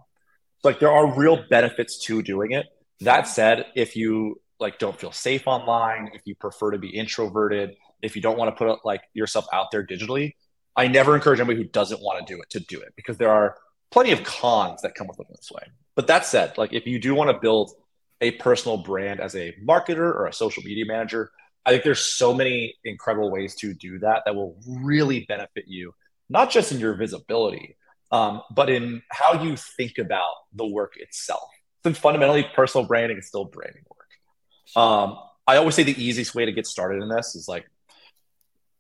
So, 0.63 0.69
like, 0.69 0.81
there 0.81 0.93
are 0.93 1.15
real 1.15 1.45
benefits 1.49 1.99
to 2.07 2.23
doing 2.23 2.53
it. 2.53 2.67
That 3.01 3.29
said, 3.29 3.67
if 3.75 3.97
you 3.97 4.41
like 4.59 4.79
don't 4.79 4.99
feel 4.99 5.13
safe 5.13 5.47
online, 5.47 6.11
if 6.15 6.23
you 6.25 6.35
prefer 6.35 6.71
to 6.71 6.79
be 6.79 6.89
introverted, 6.89 7.77
if 8.03 8.17
you 8.17 8.23
don't 8.23 8.39
want 8.39 8.57
to 8.57 8.65
put 8.65 8.85
like 8.85 9.03
yourself 9.15 9.47
out 9.53 9.71
there 9.71 9.87
digitally, 9.87 10.35
I 10.75 10.89
never 10.89 11.15
encourage 11.15 11.41
anybody 11.41 11.63
who 11.63 11.69
doesn't 11.69 12.01
want 12.01 12.27
to 12.27 12.35
do 12.35 12.41
it 12.41 12.51
to 12.51 12.61
do 12.61 12.81
it 12.81 12.93
because 12.97 13.17
there 13.19 13.31
are 13.31 13.57
plenty 13.91 14.13
of 14.13 14.23
cons 14.25 14.83
that 14.83 14.95
come 14.95 15.07
with 15.07 15.19
living 15.19 15.35
this 15.37 15.51
way. 15.51 15.63
But 15.95 16.07
that 16.09 16.27
said, 16.27 16.57
like 16.59 16.73
if 16.73 16.87
you 16.87 16.99
do 16.99 17.15
want 17.15 17.31
to 17.31 17.39
build 17.39 17.73
a 18.21 18.33
personal 18.33 18.79
brand 18.79 19.21
as 19.21 19.35
a 19.35 19.55
marketer 19.67 19.99
or 20.15 20.27
a 20.27 20.33
social 20.33 20.63
media 20.63 20.85
manager, 20.87 21.31
I 21.67 21.71
think 21.71 21.83
there's 21.83 22.01
so 22.01 22.33
many 22.33 22.77
incredible 22.85 23.31
ways 23.31 23.57
to 23.57 23.75
do 23.75 23.99
that 23.99 24.23
that 24.25 24.37
will 24.37 24.57
really 24.69 25.27
benefit 25.29 25.65
you, 25.67 25.93
not 26.29 26.51
just 26.51 26.71
in 26.71 26.79
your 26.79 26.95
visibility, 26.95 27.77
um, 28.13 28.41
but 28.55 28.71
in 28.71 29.03
how 29.11 29.43
you 29.43 29.57
think 29.57 29.99
about 29.99 30.33
the 30.55 30.65
work 30.65 30.97
itself. 30.97 31.49
Since 31.85 31.99
fundamentally, 31.99 32.47
personal 32.55 32.87
branding 32.87 33.19
is 33.19 33.27
still 33.27 33.45
branding 33.45 33.83
work. 33.91 34.81
Um, 34.81 35.19
I 35.45 35.57
always 35.57 35.75
say 35.75 35.83
the 35.83 36.01
easiest 36.01 36.37
way 36.37 36.45
to 36.45 36.53
get 36.53 36.69
started 36.69 37.03
in 37.03 37.09
this 37.09 37.35
is 37.35 37.49
like, 37.49 37.67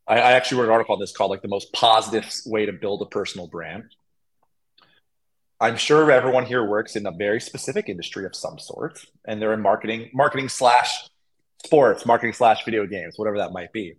I, 0.06 0.18
I 0.18 0.32
actually 0.32 0.60
wrote 0.60 0.68
an 0.68 0.72
article 0.72 0.94
on 0.94 1.00
this 1.00 1.10
called 1.10 1.32
like 1.32 1.42
the 1.42 1.48
most 1.48 1.72
positive 1.72 2.32
way 2.46 2.66
to 2.66 2.72
build 2.72 3.02
a 3.02 3.06
personal 3.06 3.48
brand. 3.48 3.84
I'm 5.58 5.76
sure 5.76 6.08
everyone 6.10 6.46
here 6.46 6.64
works 6.64 6.94
in 6.94 7.06
a 7.06 7.10
very 7.10 7.40
specific 7.40 7.88
industry 7.88 8.26
of 8.26 8.36
some 8.36 8.58
sort, 8.60 9.04
and 9.26 9.42
they're 9.42 9.54
in 9.54 9.62
marketing, 9.62 10.10
marketing 10.12 10.48
slash 10.48 11.08
sports, 11.66 12.06
marketing 12.06 12.32
slash 12.32 12.64
video 12.64 12.86
games, 12.86 13.18
whatever 13.18 13.38
that 13.38 13.52
might 13.52 13.72
be. 13.72 13.94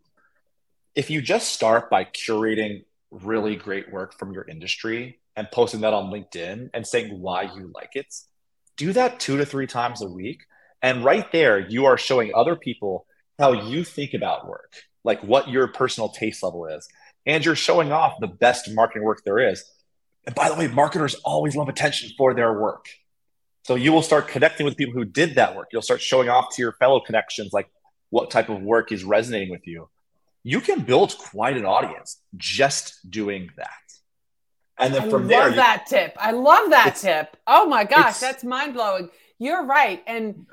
If 0.96 1.10
you 1.10 1.22
just 1.22 1.54
start 1.54 1.90
by 1.90 2.06
curating 2.06 2.86
really 3.12 3.56
great 3.56 3.92
work 3.92 4.18
from 4.18 4.32
your 4.32 4.44
industry 4.48 5.20
and 5.36 5.48
posting 5.52 5.82
that 5.82 5.94
on 5.94 6.12
LinkedIn 6.12 6.72
and 6.74 6.88
saying 6.88 7.22
why 7.22 7.44
you 7.44 7.72
like 7.76 7.92
it, 7.96 8.14
do 8.76 8.94
that 8.94 9.20
two 9.20 9.38
to 9.38 9.46
three 9.46 9.68
times 9.68 10.02
a 10.02 10.08
week. 10.08 10.42
And 10.82 11.04
right 11.04 11.32
there, 11.32 11.60
you 11.60 11.86
are 11.86 11.98
showing 11.98 12.32
other 12.34 12.56
people 12.56 13.06
how 13.38 13.52
you 13.52 13.84
think 13.84 14.14
about 14.14 14.48
work, 14.48 14.74
like 15.04 15.22
what 15.22 15.50
your 15.50 15.68
personal 15.68 16.10
taste 16.10 16.42
level 16.42 16.66
is. 16.66 16.88
And 17.26 17.46
you're 17.46 17.56
showing 17.56 17.92
off 17.92 18.16
the 18.20 18.28
best 18.28 18.74
marketing 18.74 19.04
work 19.04 19.22
there 19.24 19.40
is 19.40 19.64
and 20.28 20.36
by 20.36 20.50
the 20.50 20.56
way, 20.56 20.68
marketers 20.68 21.16
always 21.24 21.56
love 21.56 21.70
attention 21.70 22.12
for 22.18 22.36
their 22.36 22.54
work. 22.54 22.86
So 23.68 23.76
you 23.76 23.92
will 23.92 24.02
start 24.02 24.30
connecting 24.30 24.66
with 24.66 24.78
people 24.78 24.94
who 24.94 25.04
did 25.04 25.36
that 25.36 25.54
work. 25.54 25.68
You'll 25.74 25.82
start 25.82 26.02
showing 26.02 26.30
off 26.30 26.56
to 26.56 26.62
your 26.62 26.72
fellow 26.72 27.02
connections 27.02 27.52
like 27.52 27.70
what 28.12 28.32
type 28.32 28.48
of 28.48 28.62
work 28.62 28.94
is 28.94 29.04
resonating 29.04 29.52
with 29.52 29.68
you. 29.68 29.90
You 30.44 30.62
can 30.62 30.84
build 30.84 31.18
quite 31.18 31.58
an 31.58 31.66
audience 31.66 32.22
just 32.38 33.12
doing 33.12 33.50
that. 33.58 33.70
And 34.80 34.94
then 34.94 35.02
I 35.02 35.10
from 35.10 35.28
there, 35.28 35.42
I 35.42 35.46
love 35.48 35.56
that 35.56 35.86
tip. 35.86 36.16
I 36.18 36.32
love 36.32 36.70
that 36.70 36.96
tip. 36.96 37.36
Oh 37.46 37.68
my 37.68 37.84
gosh, 37.84 38.20
that's 38.20 38.46
mind 38.46 38.74
blowing. 38.74 39.10
You're 39.38 39.66
right. 39.66 40.02
And 40.08 40.46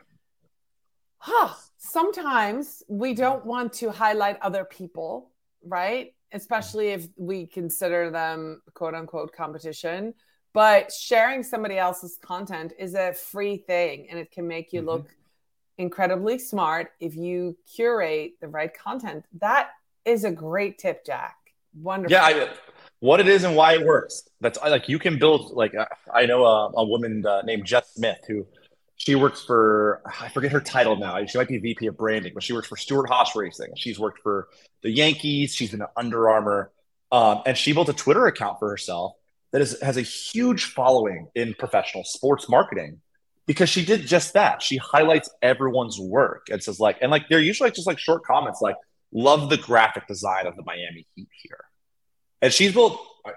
huh, 1.19 1.55
sometimes 1.77 2.83
we 2.89 3.15
don't 3.15 3.47
want 3.47 3.75
to 3.75 3.93
highlight 3.93 4.41
other 4.43 4.65
people, 4.65 5.31
right? 5.65 6.15
especially 6.35 6.89
if 6.89 7.07
we 7.17 7.47
consider 7.47 8.11
them 8.11 8.61
quote 8.75 8.95
unquote 8.95 9.33
competition. 9.33 10.13
But 10.55 10.93
sharing 10.93 11.43
somebody 11.43 11.77
else's 11.77 12.17
content 12.23 12.73
is 12.79 12.95
a 12.95 13.13
free 13.13 13.59
thing 13.59 14.07
and 14.09 14.19
it 14.19 14.31
can 14.31 14.47
make 14.47 14.73
you 14.73 14.81
mm-hmm. 14.81 14.91
look 14.91 15.09
incredibly 15.77 16.39
smart 16.39 16.93
if 17.01 17.17
you 17.17 17.57
curate 17.75 18.35
the 18.41 18.47
right 18.49 18.73
content. 18.73 19.25
That 19.41 19.71
is 20.05 20.23
a 20.23 20.31
great 20.31 20.79
tip, 20.79 21.05
Jack. 21.05 21.37
Wonderful. 21.77 22.13
Yeah, 22.13 22.25
I, 22.25 22.49
what 23.01 23.19
it 23.19 23.27
is 23.27 23.43
and 23.43 23.57
why 23.57 23.75
it 23.75 23.85
works. 23.85 24.29
That's 24.41 24.59
like 24.61 24.89
you 24.89 25.01
can 25.01 25.19
build. 25.19 25.51
Like 25.51 25.75
I 26.13 26.27
know 26.27 26.45
a, 26.45 26.71
a 26.77 26.85
woman 26.85 27.27
uh, 27.27 27.43
named 27.43 27.67
Jess 27.67 27.93
Smith 27.95 28.21
who 28.29 28.47
she 28.95 29.17
works 29.17 29.43
for 29.43 30.03
I 30.21 30.29
forget 30.29 30.53
her 30.53 30.61
title 30.61 30.95
now. 30.95 31.25
She 31.27 31.37
might 31.37 31.49
be 31.49 31.59
VP 31.59 31.89
of 31.89 31.97
branding, 31.97 32.33
but 32.33 32.45
she 32.45 32.53
works 32.53 32.69
for 32.69 32.77
Stewart 32.77 33.11
Haas 33.11 33.35
Racing. 33.35 33.73
She's 33.77 33.99
worked 33.99 34.21
for 34.23 34.49
the 34.83 34.91
Yankees. 34.91 35.53
She's 35.53 35.73
been 35.73 35.83
at 35.83 35.91
Under 35.97 36.31
Armour. 36.31 36.71
Um, 37.11 37.43
and 37.45 37.59
she 37.59 37.73
built 37.73 37.89
a 37.89 37.93
Twitter 37.93 38.27
account 38.27 38.61
for 38.61 38.71
herself 38.71 39.15
that 39.55 39.63
is, 39.63 39.81
has 39.81 39.97
a 39.97 40.03
huge 40.03 40.65
following 40.65 41.29
in 41.37 41.55
professional 41.55 42.03
sports 42.03 42.49
marketing 42.49 43.01
because 43.47 43.69
she 43.69 43.85
did 43.85 44.01
just 44.05 44.33
that. 44.33 44.61
She 44.61 44.79
highlights 44.79 45.31
everyone's 45.43 45.97
work 45.97 46.49
and 46.51 46.61
says 46.61 46.81
like, 46.81 46.99
and 47.01 47.09
like 47.09 47.29
they're 47.29 47.39
usually 47.39 47.71
just 47.71 47.87
like 47.87 48.01
short 48.01 48.25
comments 48.25 48.61
like, 48.61 48.75
love 49.13 49.51
the 49.51 49.57
graphic 49.57 50.09
design 50.09 50.49
of 50.49 50.57
the 50.57 50.65
Miami 50.65 51.07
Heat 51.15 51.29
here. 51.41 51.61
And 52.43 52.53
she's 52.53 52.73
built 52.73 53.01
uh, 53.25 53.31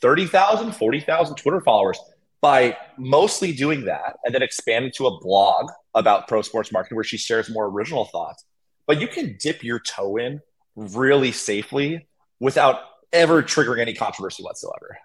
30,000, 0.00 0.72
40,000 0.72 1.36
Twitter 1.36 1.60
followers 1.60 1.98
by 2.40 2.74
mostly 2.96 3.52
doing 3.52 3.84
that 3.84 4.16
and 4.24 4.34
then 4.34 4.40
expanding 4.42 4.92
to 4.96 5.08
a 5.08 5.20
blog 5.20 5.70
about 5.94 6.26
pro 6.26 6.40
sports 6.40 6.72
marketing 6.72 6.96
where 6.96 7.04
she 7.04 7.18
shares 7.18 7.50
more 7.50 7.66
original 7.66 8.06
thoughts. 8.06 8.46
But 8.86 8.98
you 8.98 9.08
can 9.08 9.36
dip 9.38 9.62
your 9.62 9.78
toe 9.78 10.16
in 10.16 10.40
really 10.74 11.32
safely 11.32 12.08
without 12.38 12.80
ever 13.12 13.42
triggering 13.42 13.80
any 13.80 13.92
controversy 13.92 14.42
whatsoever. 14.42 14.96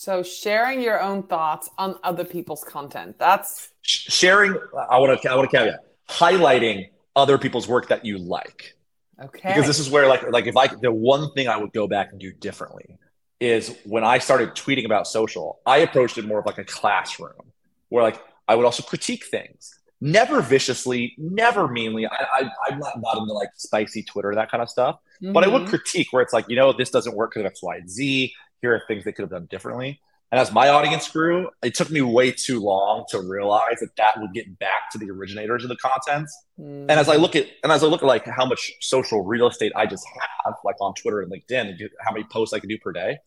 So 0.00 0.22
sharing 0.22 0.80
your 0.80 1.02
own 1.02 1.24
thoughts 1.24 1.68
on 1.76 1.98
other 2.04 2.24
people's 2.24 2.62
content. 2.62 3.18
That's 3.18 3.70
sharing 3.82 4.56
I 4.88 4.96
want 5.00 5.20
to 5.20 5.28
I 5.28 5.34
want 5.34 5.50
to 5.50 5.56
caveat 5.56 5.80
highlighting 6.08 6.90
other 7.16 7.36
people's 7.36 7.66
work 7.66 7.88
that 7.88 8.04
you 8.04 8.16
like. 8.16 8.76
Okay. 9.20 9.48
Because 9.48 9.66
this 9.66 9.80
is 9.80 9.90
where 9.90 10.06
like 10.06 10.22
like 10.30 10.46
if 10.46 10.56
I 10.56 10.68
the 10.68 10.92
one 10.92 11.32
thing 11.32 11.48
I 11.48 11.56
would 11.56 11.72
go 11.72 11.88
back 11.88 12.12
and 12.12 12.20
do 12.20 12.32
differently 12.32 12.96
is 13.40 13.76
when 13.84 14.04
I 14.04 14.18
started 14.18 14.50
tweeting 14.50 14.84
about 14.84 15.08
social, 15.08 15.58
I 15.66 15.78
approached 15.78 16.16
it 16.16 16.24
more 16.24 16.38
of 16.38 16.46
like 16.46 16.58
a 16.58 16.64
classroom 16.64 17.50
where 17.88 18.04
like 18.04 18.22
I 18.46 18.54
would 18.54 18.64
also 18.64 18.84
critique 18.84 19.24
things. 19.24 19.80
Never 20.00 20.42
viciously, 20.42 21.14
never 21.18 21.66
meanly. 21.66 22.06
I, 22.06 22.48
am 22.70 22.78
not, 22.78 23.00
not 23.00 23.18
into 23.18 23.32
like 23.32 23.48
spicy 23.56 24.04
Twitter, 24.04 24.32
that 24.36 24.48
kind 24.48 24.62
of 24.62 24.70
stuff. 24.70 25.00
Mm-hmm. 25.20 25.32
But 25.32 25.42
I 25.42 25.48
would 25.48 25.62
mm-hmm. 25.62 25.70
critique 25.70 26.12
where 26.12 26.22
it's 26.22 26.32
like, 26.32 26.48
you 26.48 26.54
know, 26.54 26.72
this 26.72 26.90
doesn't 26.90 27.16
work 27.16 27.32
because 27.32 27.40
of 27.40 27.46
X, 27.46 27.62
Y, 27.64 27.76
and 27.78 27.90
Z. 27.90 28.32
Here 28.62 28.74
are 28.74 28.82
things 28.88 29.04
they 29.04 29.12
could 29.12 29.22
have 29.22 29.30
done 29.30 29.46
differently. 29.50 30.00
And 30.30 30.38
as 30.38 30.52
my 30.52 30.68
audience 30.68 31.08
grew, 31.08 31.48
it 31.62 31.74
took 31.74 31.90
me 31.90 32.02
way 32.02 32.32
too 32.32 32.60
long 32.60 33.06
to 33.08 33.20
realize 33.20 33.78
that 33.80 33.96
that 33.96 34.20
would 34.20 34.34
get 34.34 34.58
back 34.58 34.90
to 34.92 34.98
the 34.98 35.10
originators 35.10 35.62
of 35.62 35.70
the 35.70 35.76
content. 35.76 36.28
Mm. 36.60 36.82
And 36.82 36.90
as 36.90 37.08
I 37.08 37.16
look 37.16 37.34
at 37.34 37.46
and 37.62 37.72
as 37.72 37.82
I 37.82 37.86
look 37.86 38.02
at 38.02 38.06
like 38.06 38.26
how 38.26 38.44
much 38.44 38.72
social 38.80 39.24
real 39.24 39.48
estate 39.48 39.72
I 39.74 39.86
just 39.86 40.06
have, 40.44 40.54
like 40.64 40.76
on 40.80 40.92
Twitter 40.94 41.22
and 41.22 41.32
LinkedIn, 41.32 41.70
and 41.70 41.90
how 42.00 42.12
many 42.12 42.26
posts 42.30 42.52
I 42.52 42.58
can 42.58 42.68
do 42.68 42.76
per 42.78 42.92
day, 42.92 43.18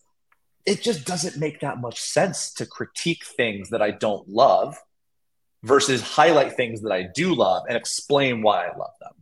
it 0.64 0.82
just 0.82 1.04
doesn't 1.04 1.38
make 1.38 1.60
that 1.60 1.80
much 1.80 2.00
sense 2.00 2.52
to 2.54 2.66
critique 2.66 3.24
things 3.36 3.70
that 3.70 3.82
I 3.82 3.90
don't 3.90 4.28
love 4.28 4.76
versus 5.64 6.02
highlight 6.02 6.52
things 6.52 6.82
that 6.82 6.92
I 6.92 7.08
do 7.14 7.34
love 7.34 7.64
and 7.68 7.76
explain 7.76 8.42
why 8.42 8.66
I 8.66 8.76
love 8.76 8.92
them. 9.00 9.12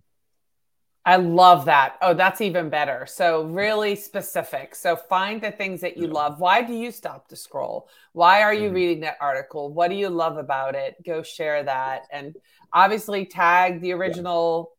I 1.05 1.17
love 1.17 1.65
that. 1.65 1.97
Oh, 2.03 2.13
that's 2.13 2.43
even 2.43 2.69
better. 2.69 3.07
So, 3.07 3.45
really 3.45 3.97
specific. 3.97 4.75
So, 4.75 4.97
find 4.97 5.41
the 5.41 5.51
things 5.51 5.81
that 5.81 5.97
you 5.97 6.07
yeah. 6.07 6.13
love. 6.13 6.41
Why 6.41 6.61
do 6.61 6.75
you 6.75 6.91
stop 6.91 7.29
to 7.29 7.37
scroll? 7.37 7.89
Why 8.13 8.43
are 8.43 8.53
you 8.53 8.67
mm-hmm. 8.67 8.75
reading 8.75 9.01
that 9.01 9.17
article? 9.21 9.73
What 9.73 9.89
do 9.89 9.97
you 9.97 10.11
love 10.11 10.37
about 10.37 10.75
it? 10.75 10.97
Go 11.05 11.23
share 11.23 11.63
that. 11.65 12.03
And 12.13 12.37
obviously, 12.73 13.25
tag 13.25 13.81
the 13.81 13.93
original 13.93 14.73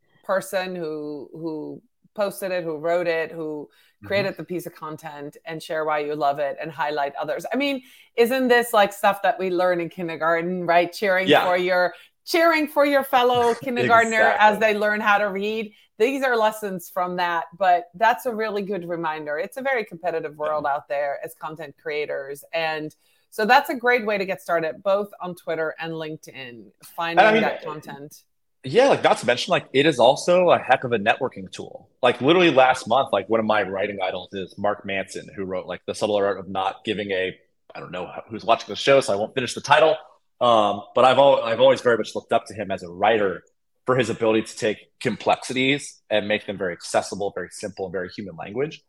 yeah. 0.00 0.26
person 0.26 0.74
who, 0.74 1.28
who 1.32 1.82
posted 2.14 2.52
it, 2.52 2.64
who 2.64 2.78
wrote 2.78 3.06
it, 3.06 3.30
who 3.30 3.68
mm-hmm. 3.68 4.06
created 4.06 4.32
mm-hmm. 4.32 4.42
the 4.42 4.46
piece 4.46 4.64
of 4.64 4.74
content 4.74 5.36
and 5.44 5.62
share 5.62 5.84
why 5.84 5.98
you 5.98 6.14
love 6.14 6.38
it 6.38 6.56
and 6.58 6.72
highlight 6.72 7.14
others. 7.16 7.44
I 7.52 7.56
mean, 7.56 7.82
isn't 8.16 8.48
this 8.48 8.72
like 8.72 8.94
stuff 8.94 9.20
that 9.22 9.38
we 9.38 9.50
learn 9.50 9.82
in 9.82 9.90
kindergarten, 9.90 10.64
right? 10.64 10.90
Cheering 10.90 11.28
yeah. 11.28 11.44
for 11.44 11.58
your 11.58 11.92
cheering 12.26 12.66
for 12.66 12.84
your 12.84 13.04
fellow 13.04 13.54
kindergartner 13.62 14.32
exactly. 14.32 14.46
as 14.46 14.58
they 14.58 14.76
learn 14.76 15.00
how 15.00 15.16
to 15.16 15.26
read. 15.26 15.72
These 15.98 16.22
are 16.22 16.36
lessons 16.36 16.90
from 16.90 17.16
that, 17.16 17.44
but 17.56 17.84
that's 17.94 18.26
a 18.26 18.34
really 18.34 18.62
good 18.62 18.86
reminder. 18.86 19.38
It's 19.38 19.56
a 19.56 19.62
very 19.62 19.84
competitive 19.84 20.36
world 20.36 20.64
yeah. 20.66 20.74
out 20.74 20.88
there 20.88 21.18
as 21.24 21.34
content 21.34 21.74
creators. 21.80 22.44
And 22.52 22.94
so 23.30 23.46
that's 23.46 23.70
a 23.70 23.74
great 23.74 24.04
way 24.04 24.18
to 24.18 24.26
get 24.26 24.42
started, 24.42 24.82
both 24.82 25.08
on 25.20 25.34
Twitter 25.34 25.74
and 25.78 25.92
LinkedIn, 25.92 26.64
finding 26.84 27.24
I 27.24 27.32
mean, 27.32 27.42
that 27.42 27.62
eh, 27.62 27.64
content. 27.64 28.24
Yeah, 28.62 28.88
like 28.88 29.04
not 29.04 29.18
to 29.18 29.26
mention, 29.26 29.52
like 29.52 29.68
it 29.72 29.86
is 29.86 29.98
also 29.98 30.50
a 30.50 30.58
heck 30.58 30.84
of 30.84 30.92
a 30.92 30.98
networking 30.98 31.50
tool. 31.50 31.88
Like 32.02 32.20
literally 32.20 32.50
last 32.50 32.88
month, 32.88 33.10
like 33.12 33.28
one 33.28 33.40
of 33.40 33.46
my 33.46 33.62
writing 33.62 33.98
idols 34.02 34.30
is 34.32 34.58
Mark 34.58 34.84
Manson, 34.84 35.28
who 35.34 35.44
wrote 35.44 35.66
like 35.66 35.82
the 35.86 35.94
subtle 35.94 36.16
art 36.16 36.38
of 36.38 36.48
not 36.48 36.84
giving 36.84 37.10
a 37.12 37.36
I 37.74 37.80
don't 37.80 37.92
know 37.92 38.10
who's 38.28 38.44
watching 38.44 38.68
the 38.68 38.76
show, 38.76 39.00
so 39.00 39.12
I 39.12 39.16
won't 39.16 39.34
finish 39.34 39.54
the 39.54 39.60
title 39.60 39.96
um, 40.40 40.82
but 40.94 41.04
I've 41.04 41.18
al- 41.18 41.42
I've 41.42 41.60
always 41.60 41.80
very 41.80 41.96
much 41.96 42.14
looked 42.14 42.32
up 42.32 42.46
to 42.46 42.54
him 42.54 42.70
as 42.70 42.82
a 42.82 42.88
writer 42.88 43.42
for 43.86 43.96
his 43.96 44.10
ability 44.10 44.42
to 44.42 44.56
take 44.56 44.78
complexities 45.00 46.02
and 46.10 46.28
make 46.28 46.46
them 46.46 46.58
very 46.58 46.72
accessible, 46.72 47.32
very 47.34 47.48
simple, 47.50 47.86
and 47.86 47.92
very 47.92 48.10
human 48.10 48.36
language. 48.36 48.82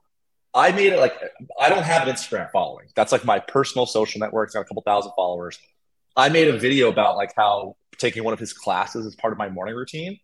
I 0.53 0.71
made 0.71 0.93
it 0.93 0.99
like 0.99 1.13
I 1.59 1.69
don't 1.69 1.83
have 1.83 2.07
an 2.07 2.13
Instagram 2.13 2.51
following. 2.51 2.87
That's 2.95 3.11
like 3.11 3.23
my 3.23 3.39
personal 3.39 3.85
social 3.85 4.19
network. 4.19 4.47
It's 4.47 4.55
got 4.55 4.61
a 4.61 4.65
couple 4.65 4.81
thousand 4.83 5.11
followers. 5.15 5.59
I 6.15 6.29
made 6.29 6.47
a 6.47 6.57
video 6.57 6.89
about 6.89 7.15
like 7.15 7.31
how 7.35 7.77
taking 7.97 8.23
one 8.23 8.33
of 8.33 8.39
his 8.39 8.53
classes 8.53 9.05
as 9.05 9.15
part 9.15 9.33
of 9.33 9.37
my 9.37 9.49
morning 9.49 9.75
routine. 9.75 10.19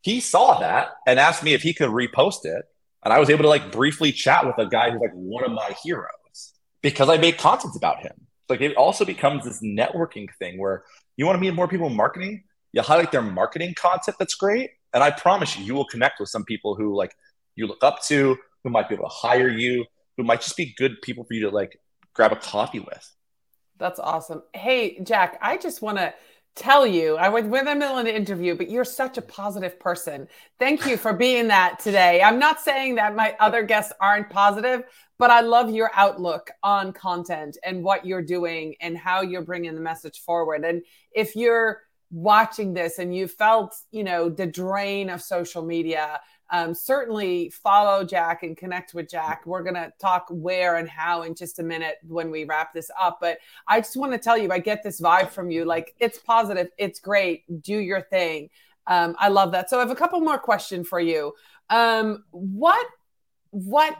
He 0.00 0.20
saw 0.20 0.60
that 0.60 0.90
and 1.06 1.18
asked 1.18 1.42
me 1.42 1.54
if 1.54 1.62
he 1.62 1.74
could 1.74 1.88
repost 1.88 2.44
it. 2.44 2.64
And 3.04 3.12
I 3.12 3.18
was 3.18 3.28
able 3.30 3.42
to 3.42 3.48
like 3.48 3.72
briefly 3.72 4.12
chat 4.12 4.46
with 4.46 4.58
a 4.58 4.66
guy 4.66 4.90
who's 4.90 5.00
like 5.00 5.12
one 5.12 5.44
of 5.44 5.52
my 5.52 5.74
heroes 5.82 6.54
because 6.80 7.08
I 7.08 7.18
made 7.18 7.36
content 7.36 7.74
about 7.76 8.00
him 8.00 8.23
like 8.48 8.60
it 8.60 8.76
also 8.76 9.04
becomes 9.04 9.44
this 9.44 9.62
networking 9.62 10.28
thing 10.38 10.58
where 10.58 10.84
you 11.16 11.26
want 11.26 11.36
to 11.36 11.40
meet 11.40 11.54
more 11.54 11.68
people 11.68 11.86
in 11.86 11.96
marketing 11.96 12.42
you 12.72 12.82
highlight 12.82 13.12
their 13.12 13.22
marketing 13.22 13.74
content 13.76 14.16
that's 14.18 14.34
great 14.34 14.70
and 14.92 15.02
i 15.02 15.10
promise 15.10 15.56
you 15.58 15.64
you 15.64 15.74
will 15.74 15.84
connect 15.86 16.20
with 16.20 16.28
some 16.28 16.44
people 16.44 16.74
who 16.74 16.94
like 16.94 17.14
you 17.56 17.66
look 17.66 17.82
up 17.82 18.02
to 18.02 18.36
who 18.62 18.70
might 18.70 18.88
be 18.88 18.94
able 18.94 19.04
to 19.04 19.14
hire 19.14 19.48
you 19.48 19.84
who 20.16 20.24
might 20.24 20.40
just 20.40 20.56
be 20.56 20.74
good 20.76 21.00
people 21.02 21.24
for 21.24 21.34
you 21.34 21.42
to 21.42 21.50
like 21.50 21.80
grab 22.14 22.32
a 22.32 22.36
coffee 22.36 22.80
with. 22.80 23.14
That's 23.78 23.98
awesome. 23.98 24.42
Hey 24.52 25.00
jack 25.02 25.38
i 25.42 25.56
just 25.56 25.82
want 25.82 25.98
to 25.98 26.12
tell 26.54 26.86
you 26.86 27.16
i 27.16 27.28
was 27.28 27.44
with 27.44 27.66
him 27.66 27.82
in 27.82 28.04
the 28.04 28.14
interview 28.14 28.54
but 28.54 28.70
you're 28.70 28.84
such 28.84 29.18
a 29.18 29.22
positive 29.22 29.78
person 29.80 30.28
thank 30.58 30.86
you 30.86 30.96
for 30.96 31.12
being 31.12 31.48
that 31.48 31.78
today 31.80 32.22
i'm 32.22 32.38
not 32.38 32.60
saying 32.60 32.94
that 32.94 33.16
my 33.16 33.34
other 33.40 33.62
guests 33.62 33.92
aren't 34.00 34.30
positive 34.30 34.84
but 35.18 35.30
I 35.30 35.40
love 35.40 35.70
your 35.70 35.90
outlook 35.94 36.50
on 36.62 36.92
content 36.92 37.56
and 37.64 37.84
what 37.84 38.04
you're 38.04 38.22
doing 38.22 38.74
and 38.80 38.96
how 38.96 39.22
you're 39.22 39.42
bringing 39.42 39.74
the 39.74 39.80
message 39.80 40.20
forward. 40.20 40.64
And 40.64 40.82
if 41.12 41.36
you're 41.36 41.82
watching 42.10 42.74
this 42.74 42.98
and 42.98 43.14
you 43.14 43.28
felt, 43.28 43.74
you 43.90 44.04
know, 44.04 44.28
the 44.28 44.46
drain 44.46 45.10
of 45.10 45.22
social 45.22 45.64
media, 45.64 46.20
um, 46.54 46.72
certainly 46.72 47.50
follow 47.50 48.04
Jack 48.04 48.44
and 48.44 48.56
connect 48.56 48.94
with 48.94 49.10
Jack. 49.10 49.44
We're 49.44 49.64
going 49.64 49.74
to 49.74 49.92
talk 49.98 50.26
where 50.30 50.76
and 50.76 50.88
how 50.88 51.22
in 51.22 51.34
just 51.34 51.58
a 51.58 51.64
minute 51.64 51.96
when 52.06 52.30
we 52.30 52.44
wrap 52.44 52.72
this 52.72 52.92
up. 53.00 53.18
But 53.20 53.38
I 53.66 53.80
just 53.80 53.96
want 53.96 54.12
to 54.12 54.18
tell 54.18 54.38
you, 54.38 54.52
I 54.52 54.60
get 54.60 54.84
this 54.84 55.00
vibe 55.00 55.30
from 55.30 55.50
you 55.50 55.64
like 55.64 55.96
it's 55.98 56.16
positive, 56.16 56.68
it's 56.78 57.00
great, 57.00 57.42
do 57.60 57.76
your 57.76 58.02
thing. 58.02 58.50
Um, 58.86 59.16
I 59.18 59.30
love 59.30 59.50
that. 59.50 59.68
So 59.68 59.78
I 59.78 59.80
have 59.80 59.90
a 59.90 59.96
couple 59.96 60.20
more 60.20 60.38
questions 60.38 60.86
for 60.86 61.00
you. 61.00 61.32
Um, 61.70 62.22
what 62.30 62.86
what 63.50 63.98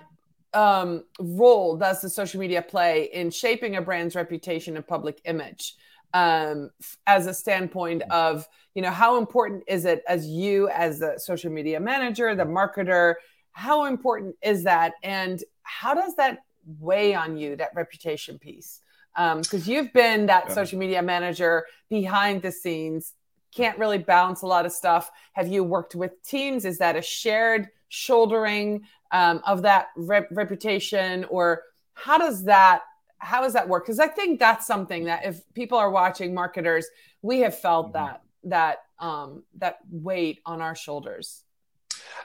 um, 0.53 1.03
role 1.19 1.77
does 1.77 2.03
the 2.03 2.09
social 2.09 2.39
media 2.39 2.63
play 2.63 3.11
in 3.13 3.33
shaping 3.33 3.75
a 3.75 3.83
brand's 3.83 4.15
reputation 4.15 4.77
and 4.77 4.87
public 4.87 5.21
image 5.25 5.75
um, 6.15 6.71
as 7.07 7.27
a 7.27 7.35
standpoint 7.35 8.03
of 8.11 8.49
you 8.75 8.81
know 8.81 8.91
how 8.91 9.19
important 9.19 9.63
is 9.67 9.85
it 9.85 10.03
as 10.09 10.27
you 10.27 10.69
as 10.71 11.01
the 11.01 11.19
social 11.19 11.51
media 11.51 11.79
manager 11.79 12.35
the 12.35 12.45
marketer 12.45 13.17
how 13.55 13.85
important 13.85 14.35
is 14.43 14.65
that? 14.65 14.95
And 15.03 15.43
how 15.63 15.95
does 15.95 16.17
that 16.17 16.41
weigh 16.81 17.15
on 17.15 17.39
you 17.39 17.57
that 17.57 17.71
reputation 17.75 18.39
piece? 18.39 18.81
Because 19.15 19.69
um, 19.69 19.73
you've 19.73 19.93
been 19.93 20.27
that 20.27 20.47
yeah. 20.49 20.55
social 20.55 20.79
media 20.79 21.01
manager 21.01 21.65
behind 21.89 22.43
the 22.43 22.53
scenes 22.53 23.15
can't 23.55 23.79
really 23.79 23.99
balance 23.99 24.43
a 24.43 24.47
lot 24.47 24.67
of 24.67 24.73
stuff. 24.73 25.13
Have 25.35 25.47
you 25.47 25.63
worked 25.63 25.95
with 25.95 26.21
teams? 26.25 26.65
Is 26.65 26.79
that 26.79 26.97
a 26.97 27.03
shared 27.03 27.69
shouldering 27.89 28.83
um, 29.13 29.41
of 29.47 29.63
that 29.63 29.87
rep- 29.97 30.27
reputation? 30.33 31.25
Or 31.27 31.63
how 31.93 32.19
does 32.19 32.43
that 32.45 32.83
how 33.25 33.43
does 33.43 33.53
that 33.55 33.69
work? 33.69 33.85
Because 33.85 33.99
i 33.99 34.07
think 34.07 34.39
that's 34.39 34.67
something 34.67 35.05
that 35.05 35.25
if 35.25 35.43
people 35.55 35.79
are 35.79 35.91
watching 35.91 36.35
marketers 36.35 36.87
we 37.23 37.41
have 37.41 37.59
felt 37.59 37.87
mm-hmm. 37.87 38.05
that 38.05 38.23
that 38.45 38.79
um, 39.01 39.43
that 39.59 39.79
weight 39.91 40.41
on 40.47 40.61
our 40.61 40.77
shoulders. 40.77 41.43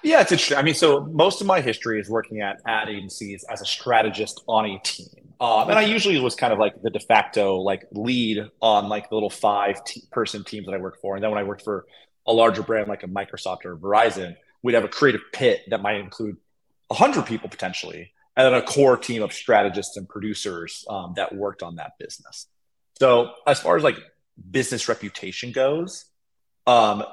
Yeah 0.03 0.21
it's 0.21 0.31
interesting. 0.31 0.57
I 0.57 0.61
mean 0.61 0.75
so 0.75 1.05
most 1.05 1.41
of 1.41 1.47
my 1.47 1.61
history 1.61 1.99
is 1.99 2.09
working 2.09 2.41
at 2.41 2.57
ad 2.65 2.89
agencies 2.89 3.43
as 3.49 3.61
a 3.61 3.65
strategist 3.65 4.43
on 4.47 4.65
a 4.65 4.79
team. 4.79 5.33
Um, 5.41 5.69
and 5.69 5.79
i 5.79 5.83
usually 5.83 6.19
was 6.19 6.35
kind 6.35 6.51
of 6.51 6.59
like 6.59 6.81
the 6.81 6.89
de 6.89 6.99
facto 6.99 7.55
like 7.57 7.85
lead 7.91 8.43
on 8.61 8.89
like 8.89 9.09
the 9.09 9.15
little 9.15 9.29
five 9.29 9.81
person 10.11 10.43
teams 10.43 10.65
that 10.67 10.73
i 10.73 10.77
worked 10.77 11.01
for. 11.01 11.15
And 11.15 11.23
then 11.23 11.31
when 11.31 11.39
i 11.39 11.43
worked 11.43 11.63
for 11.63 11.85
a 12.27 12.33
larger 12.33 12.61
brand 12.61 12.87
like 12.87 13.03
a 13.03 13.07
microsoft 13.07 13.65
or 13.65 13.75
verizon 13.75 14.35
we'd 14.61 14.75
have 14.75 14.83
a 14.83 14.89
creative 14.89 15.21
pit 15.31 15.61
that 15.69 15.81
might 15.81 15.95
include 15.95 16.37
100 16.87 17.25
people 17.25 17.49
potentially, 17.49 18.11
and 18.39 18.45
then 18.45 18.53
a 18.53 18.61
core 18.61 18.95
team 18.95 19.21
of 19.21 19.33
strategists 19.33 19.97
and 19.97 20.07
producers 20.07 20.85
um, 20.89 21.11
that 21.17 21.35
worked 21.35 21.61
on 21.61 21.75
that 21.75 21.91
business. 21.99 22.47
So 22.97 23.31
as 23.45 23.59
far 23.59 23.75
as 23.75 23.83
like 23.83 23.97
business 24.49 24.87
reputation 24.87 25.51
goes, 25.51 26.05
um, 26.65 27.03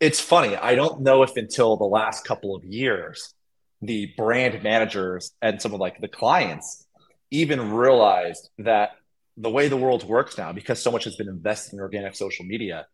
it's 0.00 0.18
funny. 0.18 0.56
I 0.56 0.76
don't 0.76 1.02
know 1.02 1.22
if 1.24 1.36
until 1.36 1.76
the 1.76 1.84
last 1.84 2.24
couple 2.24 2.56
of 2.56 2.64
years 2.64 3.34
the 3.82 4.14
brand 4.16 4.62
managers 4.62 5.32
and 5.42 5.60
some 5.60 5.74
of 5.74 5.80
like 5.80 6.00
the 6.00 6.08
clients 6.08 6.86
even 7.30 7.72
realized 7.72 8.48
that 8.60 8.92
the 9.36 9.50
way 9.50 9.68
the 9.68 9.76
world 9.76 10.04
works 10.04 10.38
now, 10.38 10.52
because 10.52 10.82
so 10.82 10.90
much 10.90 11.04
has 11.04 11.16
been 11.16 11.28
invested 11.28 11.74
in 11.74 11.80
organic 11.80 12.14
social 12.14 12.46
media, 12.46 12.86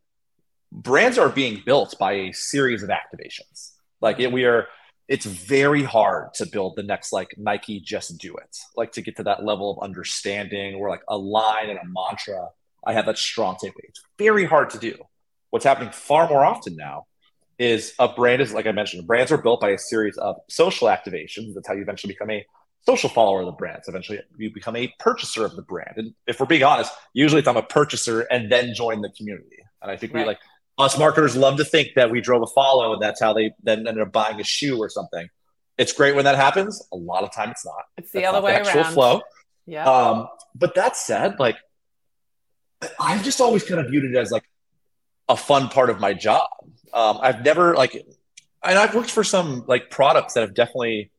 brands 0.73 1.17
are 1.17 1.29
being 1.29 1.63
built 1.65 1.95
by 1.97 2.13
a 2.13 2.33
series 2.33 2.83
of 2.83 2.91
activations. 2.91 3.71
Like 4.01 4.19
it, 4.19 4.33
we 4.33 4.47
are, 4.47 4.67
it's 5.09 5.27
very 5.27 5.83
hard 5.83 6.35
to 6.35 6.47
build 6.47 6.75
the 6.77 6.83
next 6.83 7.13
like 7.13 7.35
Nike 7.39 7.81
just 7.81 8.19
do 8.19 8.37
it, 8.37 8.57
like 8.77 8.93
to 8.93 9.03
get 9.03 9.17
to 9.17 9.23
that 9.25 9.45
level 9.45 9.71
of 9.71 9.85
understanding 9.85 10.75
or 10.75 10.89
like 10.89 11.03
a 11.09 11.17
line 11.17 11.71
and 11.71 11.79
a 11.79 11.85
mantra. 11.85 12.49
I 12.85 12.93
have 12.93 13.07
that 13.07 13.19
strong 13.19 13.57
takeaway. 13.57 13.85
It's 13.85 14.03
very 14.19 14.45
hard 14.45 14.71
to 14.71 14.79
do. 14.79 14.97
What's 15.51 15.65
happening 15.65 15.91
far 15.93 16.29
more 16.29 16.45
often 16.45 16.77
now 16.77 17.07
is 17.59 17.95
a 17.99 18.09
brand 18.09 18.43
is 18.43 18.53
like 18.53 18.67
I 18.67 18.73
mentioned, 18.73 19.07
brands 19.07 19.33
are 19.33 19.39
built 19.39 19.61
by 19.61 19.71
a 19.71 19.79
series 19.79 20.17
of 20.19 20.37
social 20.49 20.89
activations. 20.89 21.55
That's 21.55 21.69
how 21.69 21.75
you 21.75 21.83
eventually 21.83 22.13
become 22.13 22.31
a 22.31 22.45
social 22.85 23.09
follower 23.09 23.41
of 23.41 23.47
the 23.47 23.53
brands. 23.53 23.89
Eventually, 23.89 24.21
you 24.37 24.53
become 24.53 24.77
a 24.77 24.93
purchaser 24.99 25.45
of 25.45 25.57
the 25.57 25.63
brand. 25.63 25.95
And 25.97 26.15
if 26.27 26.41
we're 26.41 26.47
being 26.47 26.63
honest, 26.63 26.93
usually 27.13 27.41
it's 27.41 27.49
I'm 27.49 27.57
a 27.57 27.63
purchaser 27.63 28.23
and 28.23 28.51
then 28.51 28.75
join 28.75 29.01
the 29.01 29.11
community. 29.11 29.59
And 29.83 29.91
I 29.91 29.97
think 29.97 30.13
right. 30.13 30.23
we 30.23 30.27
like 30.27 30.39
us 30.79 30.99
marketers 30.99 31.37
love 31.37 31.57
to 31.57 31.65
think 31.65 31.91
that 31.97 32.11
we 32.11 32.21
drove 32.21 32.43
a 32.43 32.47
follow 32.47 32.93
and 32.93 33.03
that's 33.03 33.21
how 33.21 33.33
they 33.33 33.53
then 33.63 33.87
ended 33.87 34.03
up 34.03 34.13
buying 34.13 34.41
a 34.41 34.45
shoe 34.45 34.79
or 34.79 34.89
something. 34.89 35.29
It's 35.79 35.93
great 35.93 36.15
when 36.15 36.25
that 36.25 36.37
happens. 36.37 36.87
A 36.93 36.97
lot 36.97 37.23
of 37.23 37.33
time 37.35 37.51
it's 37.51 37.65
not. 37.65 37.85
It's 37.97 38.11
the 38.11 38.21
that's 38.21 38.35
other 38.35 38.45
way 38.45 38.53
the 38.53 38.61
actual 38.61 38.81
around. 38.81 38.93
Flow. 38.93 39.21
Yeah. 39.67 39.85
Um, 39.85 40.29
but 40.55 40.75
that 40.75 40.97
said, 40.97 41.39
like 41.39 41.57
I've 42.99 43.25
just 43.25 43.41
always 43.41 43.65
kind 43.65 43.81
of 43.81 43.91
viewed 43.91 44.05
it 44.05 44.17
as 44.17 44.31
like 44.31 44.45
a 45.29 45.37
fun 45.37 45.69
part 45.69 45.91
of 45.91 46.01
my 46.01 46.15
job. 46.15 46.49
Um, 46.93 47.19
I've 47.21 47.45
never 47.45 47.75
like, 47.75 47.95
and 48.63 48.79
I've 48.79 48.95
worked 48.95 49.11
for 49.11 49.25
some 49.25 49.65
like 49.67 49.91
products 49.91 50.35
that 50.35 50.41
have 50.41 50.55
definitely 50.55 51.11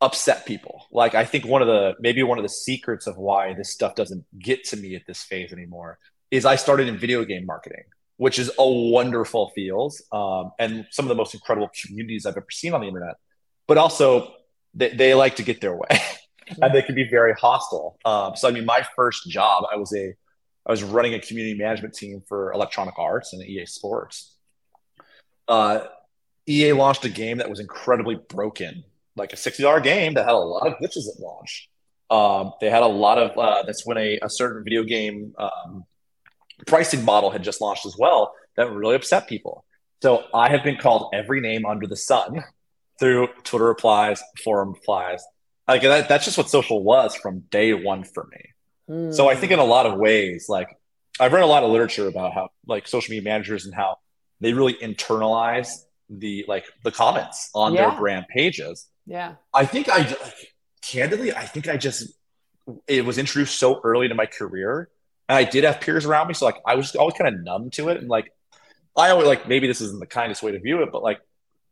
upset 0.00 0.46
people. 0.46 0.86
Like 0.90 1.14
I 1.14 1.24
think 1.24 1.46
one 1.46 1.62
of 1.62 1.68
the 1.68 1.94
maybe 2.00 2.22
one 2.22 2.38
of 2.38 2.42
the 2.42 2.48
secrets 2.48 3.06
of 3.06 3.16
why 3.16 3.54
this 3.54 3.72
stuff 3.72 3.94
doesn't 3.94 4.24
get 4.38 4.64
to 4.64 4.76
me 4.76 4.94
at 4.94 5.02
this 5.06 5.22
phase 5.22 5.52
anymore 5.52 5.98
is 6.30 6.44
I 6.44 6.56
started 6.56 6.88
in 6.88 6.98
video 6.98 7.24
game 7.24 7.46
marketing, 7.46 7.84
which 8.16 8.38
is 8.38 8.50
a 8.58 8.68
wonderful 8.68 9.50
field 9.54 9.94
um, 10.12 10.52
and 10.58 10.86
some 10.90 11.04
of 11.04 11.08
the 11.08 11.14
most 11.14 11.34
incredible 11.34 11.70
communities 11.82 12.26
I've 12.26 12.36
ever 12.36 12.46
seen 12.50 12.72
on 12.72 12.80
the 12.80 12.88
internet. 12.88 13.16
But 13.66 13.78
also, 13.78 14.32
they, 14.74 14.90
they 14.90 15.14
like 15.14 15.36
to 15.36 15.42
get 15.42 15.60
their 15.60 15.74
way, 15.74 16.00
and 16.62 16.74
they 16.74 16.82
can 16.82 16.94
be 16.94 17.08
very 17.08 17.34
hostile. 17.34 17.98
Um, 18.04 18.36
so 18.36 18.48
I 18.48 18.52
mean, 18.52 18.64
my 18.64 18.86
first 18.94 19.28
job, 19.28 19.64
I 19.72 19.76
was 19.76 19.94
a 19.94 20.14
I 20.66 20.70
was 20.70 20.82
running 20.82 21.14
a 21.14 21.20
community 21.20 21.56
management 21.56 21.94
team 21.94 22.22
for 22.26 22.52
Electronic 22.52 22.98
Arts 22.98 23.32
and 23.32 23.42
EA 23.42 23.66
Sports. 23.66 24.36
Uh, 25.46 25.80
EA 26.48 26.72
launched 26.72 27.04
a 27.04 27.08
game 27.08 27.38
that 27.38 27.48
was 27.48 27.60
incredibly 27.60 28.16
broken, 28.28 28.84
like 29.14 29.32
a 29.32 29.36
$60 29.36 29.82
game 29.82 30.14
that 30.14 30.24
had 30.24 30.34
a 30.34 30.38
lot 30.38 30.66
of 30.66 30.74
glitches 30.78 31.08
at 31.08 31.20
launch. 31.20 31.68
Um, 32.10 32.52
they 32.60 32.68
had 32.68 32.82
a 32.82 32.86
lot 32.86 33.18
of, 33.18 33.36
uh, 33.38 33.62
that's 33.64 33.86
when 33.86 33.96
a, 33.96 34.18
a 34.22 34.30
certain 34.30 34.64
video 34.64 34.82
game 34.82 35.34
um, 35.38 35.84
pricing 36.66 37.04
model 37.04 37.30
had 37.30 37.42
just 37.42 37.60
launched 37.60 37.86
as 37.86 37.96
well 37.98 38.34
that 38.56 38.70
really 38.70 38.94
upset 38.94 39.28
people. 39.28 39.64
So 40.02 40.24
I 40.34 40.48
have 40.50 40.62
been 40.62 40.76
called 40.76 41.10
every 41.14 41.40
name 41.40 41.66
under 41.66 41.86
the 41.86 41.96
sun 41.96 42.44
through 42.98 43.28
Twitter 43.44 43.66
replies, 43.66 44.22
forum 44.44 44.72
replies. 44.72 45.22
Like 45.68 45.82
that, 45.82 46.08
that's 46.08 46.24
just 46.24 46.38
what 46.38 46.48
social 46.48 46.82
was 46.82 47.14
from 47.14 47.40
day 47.50 47.74
one 47.74 48.04
for 48.04 48.28
me. 48.30 49.12
So 49.12 49.28
I 49.28 49.34
think 49.34 49.50
hmm. 49.50 49.54
in 49.54 49.58
a 49.58 49.64
lot 49.64 49.86
of 49.86 49.98
ways, 49.98 50.46
like 50.48 50.68
I've 51.18 51.32
read 51.32 51.42
a 51.42 51.46
lot 51.46 51.64
of 51.64 51.70
literature 51.70 52.06
about 52.06 52.32
how 52.34 52.50
like 52.66 52.86
social 52.86 53.10
media 53.10 53.24
managers 53.24 53.64
and 53.66 53.74
how 53.74 53.96
they 54.40 54.52
really 54.52 54.74
internalize 54.74 55.70
the 56.08 56.44
like 56.46 56.66
the 56.84 56.92
comments 56.92 57.50
on 57.54 57.74
yeah. 57.74 57.88
their 57.90 57.98
brand 57.98 58.26
pages. 58.28 58.86
Yeah. 59.06 59.34
I 59.52 59.66
think 59.66 59.88
I 59.88 59.98
like, 59.98 60.54
candidly, 60.82 61.32
I 61.32 61.46
think 61.46 61.68
I 61.68 61.76
just 61.76 62.12
it 62.86 63.04
was 63.04 63.18
introduced 63.18 63.58
so 63.58 63.80
early 63.82 64.08
to 64.08 64.14
my 64.14 64.26
career. 64.26 64.88
And 65.28 65.36
I 65.36 65.44
did 65.44 65.64
have 65.64 65.80
peers 65.80 66.04
around 66.04 66.28
me. 66.28 66.34
So 66.34 66.46
like 66.46 66.60
I 66.66 66.74
was 66.74 66.94
always 66.94 67.14
kind 67.14 67.34
of 67.34 67.42
numb 67.42 67.70
to 67.70 67.88
it. 67.88 67.98
And 67.98 68.08
like 68.08 68.32
I 68.96 69.10
always 69.10 69.26
like 69.26 69.48
maybe 69.48 69.66
this 69.66 69.80
isn't 69.80 70.00
the 70.00 70.06
kindest 70.06 70.42
way 70.42 70.52
to 70.52 70.60
view 70.60 70.82
it, 70.82 70.90
but 70.92 71.02
like 71.02 71.20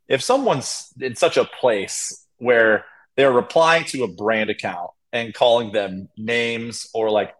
if 0.09 0.23
someone's 0.23 0.93
in 1.01 1.17
such 1.17 1.37
a 1.37 1.45
place 1.45 2.27
where 2.39 2.85
they're 3.17 3.33
replying 3.33 3.85
to 3.87 4.05
a 4.05 4.09
brand 4.09 4.51
account 4.51 4.91
and 5.13 5.33
calling 5.33 5.73
them 5.73 6.09
names 6.17 6.89
or 6.93 7.11
like 7.11 7.35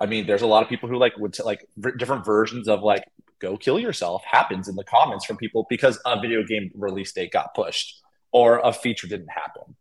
I 0.00 0.06
mean, 0.06 0.26
there's 0.26 0.42
a 0.42 0.46
lot 0.46 0.62
of 0.62 0.68
people 0.68 0.88
who 0.88 0.96
like 0.96 1.16
would 1.18 1.34
t- 1.34 1.42
like 1.42 1.66
v- 1.76 1.90
different 1.98 2.24
versions 2.24 2.68
of 2.68 2.82
like 2.82 3.04
"go 3.38 3.56
kill 3.56 3.78
yourself" 3.78 4.22
happens 4.24 4.66
in 4.68 4.74
the 4.74 4.84
comments 4.84 5.26
from 5.26 5.36
people 5.36 5.66
because 5.68 6.00
a 6.06 6.18
video 6.18 6.42
game 6.42 6.70
release 6.74 7.12
date 7.12 7.32
got 7.32 7.54
pushed 7.54 8.00
or 8.32 8.60
a 8.64 8.72
feature 8.72 9.06
didn't 9.06 9.28
happen. 9.28 9.76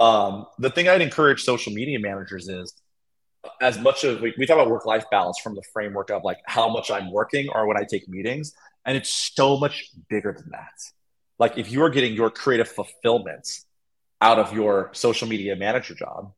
Um, 0.00 0.46
the 0.58 0.70
thing 0.70 0.88
I'd 0.88 1.00
encourage 1.00 1.44
social 1.44 1.72
media 1.72 2.00
managers 2.00 2.48
is 2.48 2.74
as 3.60 3.78
much 3.78 4.04
as 4.04 4.20
we, 4.20 4.34
we 4.38 4.46
talk 4.46 4.54
about 4.54 4.70
work 4.70 4.86
life 4.86 5.04
balance 5.10 5.38
from 5.38 5.54
the 5.54 5.62
framework 5.72 6.10
of 6.10 6.22
like 6.24 6.38
how 6.46 6.68
much 6.68 6.90
I'm 6.90 7.10
working 7.10 7.48
or 7.48 7.66
when 7.66 7.76
I 7.76 7.84
take 7.84 8.08
meetings, 8.08 8.54
and 8.84 8.96
it's 8.96 9.32
so 9.34 9.58
much 9.58 9.90
bigger 10.08 10.32
than 10.32 10.50
that. 10.50 10.72
Like 11.38 11.58
if 11.58 11.70
you 11.70 11.82
are 11.82 11.90
getting 11.90 12.14
your 12.14 12.30
creative 12.30 12.68
fulfillment 12.68 13.48
out 14.20 14.38
of 14.38 14.52
your 14.52 14.90
social 14.92 15.28
media 15.28 15.56
manager 15.56 15.94
job, 15.94 16.32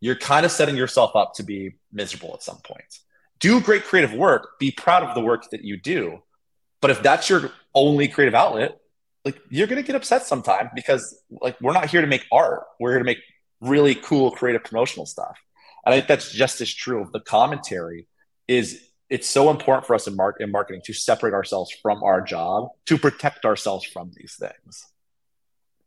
you're 0.00 0.16
kind 0.16 0.44
of 0.44 0.52
setting 0.52 0.76
yourself 0.76 1.14
up 1.14 1.34
to 1.34 1.42
be 1.42 1.76
miserable 1.92 2.32
at 2.34 2.42
some 2.42 2.58
point. 2.64 2.98
Do 3.40 3.60
great 3.60 3.84
creative 3.84 4.12
work, 4.12 4.58
be 4.58 4.70
proud 4.70 5.04
of 5.04 5.14
the 5.14 5.20
work 5.20 5.50
that 5.50 5.62
you 5.62 5.76
do. 5.76 6.22
But 6.80 6.90
if 6.90 7.02
that's 7.02 7.28
your 7.28 7.52
only 7.74 8.08
creative 8.08 8.34
outlet, 8.34 8.78
like 9.24 9.40
you're 9.50 9.66
going 9.66 9.80
to 9.80 9.86
get 9.86 9.96
upset 9.96 10.24
sometime 10.24 10.70
because 10.74 11.20
like 11.30 11.60
we're 11.60 11.72
not 11.72 11.90
here 11.90 12.00
to 12.00 12.06
make 12.06 12.24
art. 12.32 12.64
We're 12.80 12.90
here 12.92 12.98
to 12.98 13.04
make 13.04 13.18
really 13.60 13.94
cool 13.94 14.30
creative 14.30 14.64
promotional 14.64 15.06
stuff. 15.06 15.36
I 15.88 15.96
think 15.96 16.08
that's 16.08 16.32
just 16.32 16.60
as 16.60 16.72
true 16.72 17.02
of 17.02 17.12
the 17.12 17.20
commentary 17.20 18.06
is 18.46 18.82
it's 19.10 19.28
so 19.28 19.50
important 19.50 19.86
for 19.86 19.94
us 19.94 20.06
in, 20.06 20.16
mar- 20.16 20.36
in 20.38 20.50
marketing 20.50 20.82
to 20.84 20.92
separate 20.92 21.32
ourselves 21.32 21.70
from 21.82 22.02
our 22.02 22.20
job 22.20 22.68
to 22.86 22.98
protect 22.98 23.44
ourselves 23.44 23.84
from 23.84 24.10
these 24.14 24.36
things. 24.38 24.86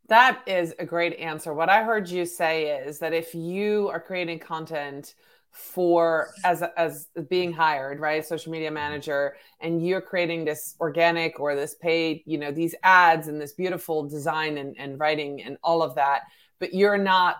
That 0.07 0.41
is 0.45 0.73
a 0.79 0.85
great 0.85 1.19
answer. 1.19 1.53
What 1.53 1.69
I 1.69 1.83
heard 1.83 2.09
you 2.09 2.25
say 2.25 2.77
is 2.85 2.99
that 2.99 3.13
if 3.13 3.33
you 3.33 3.89
are 3.89 3.99
creating 3.99 4.39
content 4.39 5.13
for 5.51 6.29
as 6.43 6.63
as 6.75 7.07
being 7.29 7.51
hired, 7.53 7.99
right, 7.99 8.25
social 8.25 8.51
media 8.51 8.71
manager, 8.71 9.35
and 9.59 9.85
you're 9.85 10.01
creating 10.01 10.45
this 10.45 10.75
organic 10.79 11.39
or 11.39 11.55
this 11.55 11.75
paid, 11.75 12.23
you 12.25 12.37
know, 12.37 12.51
these 12.51 12.73
ads 12.83 13.27
and 13.27 13.39
this 13.39 13.53
beautiful 13.53 14.07
design 14.07 14.57
and, 14.57 14.75
and 14.77 14.99
writing 14.99 15.43
and 15.43 15.57
all 15.63 15.83
of 15.83 15.95
that, 15.95 16.23
but 16.59 16.73
you're 16.73 16.97
not 16.97 17.37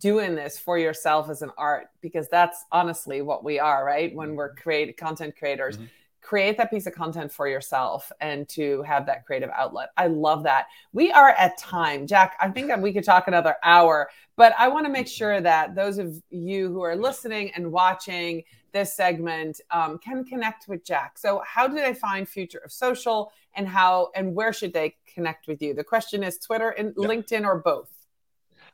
doing 0.00 0.34
this 0.34 0.58
for 0.58 0.78
yourself 0.78 1.30
as 1.30 1.42
an 1.42 1.50
art 1.56 1.88
because 2.00 2.28
that's 2.28 2.64
honestly 2.72 3.22
what 3.22 3.44
we 3.44 3.58
are, 3.58 3.84
right? 3.84 4.14
When 4.14 4.34
we're 4.34 4.54
create 4.54 4.96
content 4.96 5.36
creators. 5.36 5.76
Mm-hmm 5.76 5.86
create 6.22 6.56
that 6.58 6.70
piece 6.70 6.86
of 6.86 6.94
content 6.94 7.32
for 7.32 7.48
yourself 7.48 8.12
and 8.20 8.48
to 8.48 8.82
have 8.82 9.06
that 9.06 9.24
creative 9.24 9.50
outlet. 9.56 9.90
I 9.96 10.06
love 10.06 10.42
that. 10.44 10.66
We 10.92 11.10
are 11.12 11.30
at 11.30 11.58
time. 11.58 12.06
Jack, 12.06 12.36
I 12.40 12.48
think 12.50 12.70
we 12.78 12.92
could 12.92 13.04
talk 13.04 13.26
another 13.26 13.56
hour, 13.64 14.10
but 14.36 14.52
I 14.58 14.68
want 14.68 14.86
to 14.86 14.92
make 14.92 15.08
sure 15.08 15.40
that 15.40 15.74
those 15.74 15.98
of 15.98 16.22
you 16.30 16.68
who 16.68 16.82
are 16.82 16.94
listening 16.94 17.50
and 17.56 17.72
watching 17.72 18.44
this 18.72 18.94
segment 18.94 19.60
um, 19.70 19.98
can 19.98 20.24
connect 20.24 20.68
with 20.68 20.84
Jack. 20.84 21.18
So, 21.18 21.42
how 21.44 21.66
do 21.66 21.74
they 21.74 21.94
find 21.94 22.28
Future 22.28 22.58
of 22.58 22.70
Social 22.70 23.32
and 23.54 23.66
how 23.66 24.10
and 24.14 24.34
where 24.34 24.52
should 24.52 24.72
they 24.72 24.94
connect 25.12 25.48
with 25.48 25.60
you? 25.60 25.74
The 25.74 25.82
question 25.82 26.22
is 26.22 26.38
Twitter 26.38 26.70
and 26.70 26.94
LinkedIn 26.94 27.44
or 27.44 27.58
both? 27.58 27.90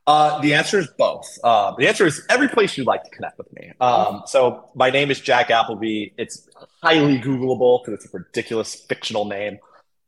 Uh, 0.06 0.40
the 0.40 0.54
answer 0.54 0.78
is 0.78 0.86
both. 0.96 1.26
Uh, 1.42 1.74
the 1.76 1.88
answer 1.88 2.06
is 2.06 2.22
every 2.30 2.48
place 2.48 2.76
you'd 2.78 2.86
like 2.86 3.02
to 3.02 3.10
connect 3.10 3.38
with 3.38 3.52
me. 3.52 3.72
Um, 3.80 4.22
so 4.26 4.70
my 4.74 4.90
name 4.90 5.10
is 5.10 5.20
Jack 5.20 5.50
Appleby. 5.50 6.12
It's 6.16 6.48
highly 6.82 7.18
Googleable 7.18 7.84
because 7.84 8.04
it's 8.04 8.14
a 8.14 8.18
ridiculous 8.18 8.74
fictional 8.74 9.24
name. 9.24 9.58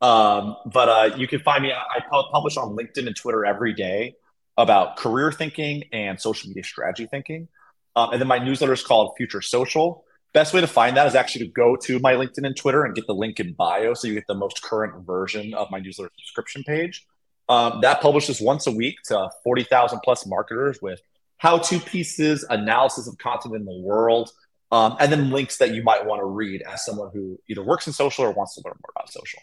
Um, 0.00 0.56
but 0.66 0.88
uh, 0.88 1.16
you 1.16 1.26
can 1.26 1.40
find 1.40 1.64
me. 1.64 1.72
I 1.72 2.00
publish 2.32 2.56
on 2.56 2.76
LinkedIn 2.76 3.08
and 3.08 3.16
Twitter 3.16 3.44
every 3.44 3.74
day 3.74 4.14
about 4.56 4.96
career 4.96 5.32
thinking 5.32 5.84
and 5.92 6.20
social 6.20 6.48
media 6.48 6.62
strategy 6.62 7.06
thinking. 7.06 7.48
Um, 7.96 8.12
and 8.12 8.20
then 8.20 8.28
my 8.28 8.38
newsletter 8.38 8.72
is 8.72 8.84
called 8.84 9.14
Future 9.16 9.42
Social. 9.42 10.04
Best 10.32 10.54
way 10.54 10.60
to 10.60 10.68
find 10.68 10.96
that 10.96 11.08
is 11.08 11.16
actually 11.16 11.46
to 11.46 11.52
go 11.52 11.74
to 11.74 11.98
my 11.98 12.12
LinkedIn 12.12 12.46
and 12.46 12.56
Twitter 12.56 12.84
and 12.84 12.94
get 12.94 13.08
the 13.08 13.14
link 13.14 13.40
in 13.40 13.54
bio 13.54 13.94
so 13.94 14.06
you 14.06 14.14
get 14.14 14.28
the 14.28 14.34
most 14.34 14.62
current 14.62 15.04
version 15.04 15.54
of 15.54 15.68
my 15.72 15.80
newsletter 15.80 16.12
subscription 16.18 16.62
page. 16.62 17.06
Um, 17.48 17.80
that 17.80 18.00
publishes 18.00 18.40
once 18.40 18.66
a 18.66 18.70
week 18.70 18.96
to 19.06 19.30
40,000 19.42 20.00
plus 20.04 20.26
marketers 20.26 20.80
with 20.82 21.00
how 21.38 21.58
to 21.58 21.80
pieces, 21.80 22.44
analysis 22.50 23.06
of 23.06 23.16
content 23.18 23.54
in 23.54 23.64
the 23.64 23.80
world, 23.80 24.30
um, 24.70 24.96
and 25.00 25.10
then 25.10 25.30
links 25.30 25.56
that 25.58 25.74
you 25.74 25.82
might 25.82 26.04
want 26.04 26.20
to 26.20 26.26
read 26.26 26.62
as 26.62 26.84
someone 26.84 27.10
who 27.12 27.38
either 27.48 27.62
works 27.62 27.86
in 27.86 27.92
social 27.92 28.24
or 28.24 28.32
wants 28.32 28.54
to 28.54 28.62
learn 28.64 28.74
more 28.82 28.92
about 28.94 29.10
social. 29.10 29.40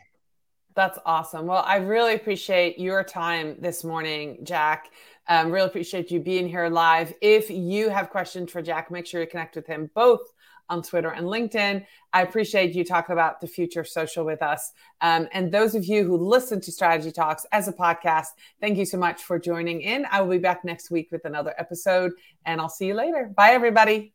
That's 0.75 0.99
awesome. 1.05 1.47
Well, 1.47 1.63
I 1.65 1.77
really 1.77 2.15
appreciate 2.15 2.77
your 2.77 3.03
time 3.03 3.55
this 3.59 3.83
morning, 3.83 4.39
Jack. 4.43 4.91
Um, 5.27 5.49
really 5.49 5.67
appreciate 5.67 6.11
you 6.11 6.19
being 6.19 6.47
here 6.47 6.67
live. 6.67 7.13
If 7.21 7.49
you 7.49 7.89
have 7.89 8.09
questions 8.09 8.51
for 8.51 8.61
Jack, 8.61 8.91
make 8.91 9.07
sure 9.07 9.21
you 9.21 9.27
connect 9.27 9.55
with 9.55 9.65
him 9.65 9.89
both 9.95 10.19
on 10.69 10.81
Twitter 10.81 11.09
and 11.09 11.27
LinkedIn. 11.27 11.85
I 12.13 12.21
appreciate 12.21 12.73
you 12.73 12.83
talking 12.83 13.13
about 13.13 13.41
the 13.41 13.47
future 13.47 13.81
of 13.81 13.87
social 13.87 14.25
with 14.25 14.41
us. 14.41 14.71
Um, 15.01 15.27
and 15.31 15.51
those 15.51 15.75
of 15.75 15.85
you 15.85 16.03
who 16.03 16.17
listen 16.17 16.61
to 16.61 16.71
Strategy 16.71 17.11
Talks 17.11 17.45
as 17.51 17.67
a 17.67 17.73
podcast, 17.73 18.27
thank 18.59 18.77
you 18.77 18.85
so 18.85 18.97
much 18.97 19.23
for 19.23 19.37
joining 19.39 19.81
in. 19.81 20.05
I 20.11 20.21
will 20.21 20.31
be 20.31 20.37
back 20.37 20.63
next 20.63 20.89
week 20.89 21.11
with 21.11 21.25
another 21.25 21.53
episode, 21.57 22.13
and 22.45 22.61
I'll 22.61 22.69
see 22.69 22.87
you 22.87 22.93
later. 22.93 23.31
Bye, 23.35 23.51
everybody. 23.51 24.13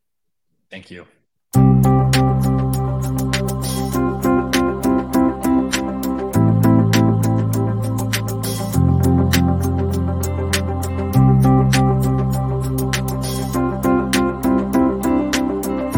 Thank 0.70 0.90
you. 0.90 1.06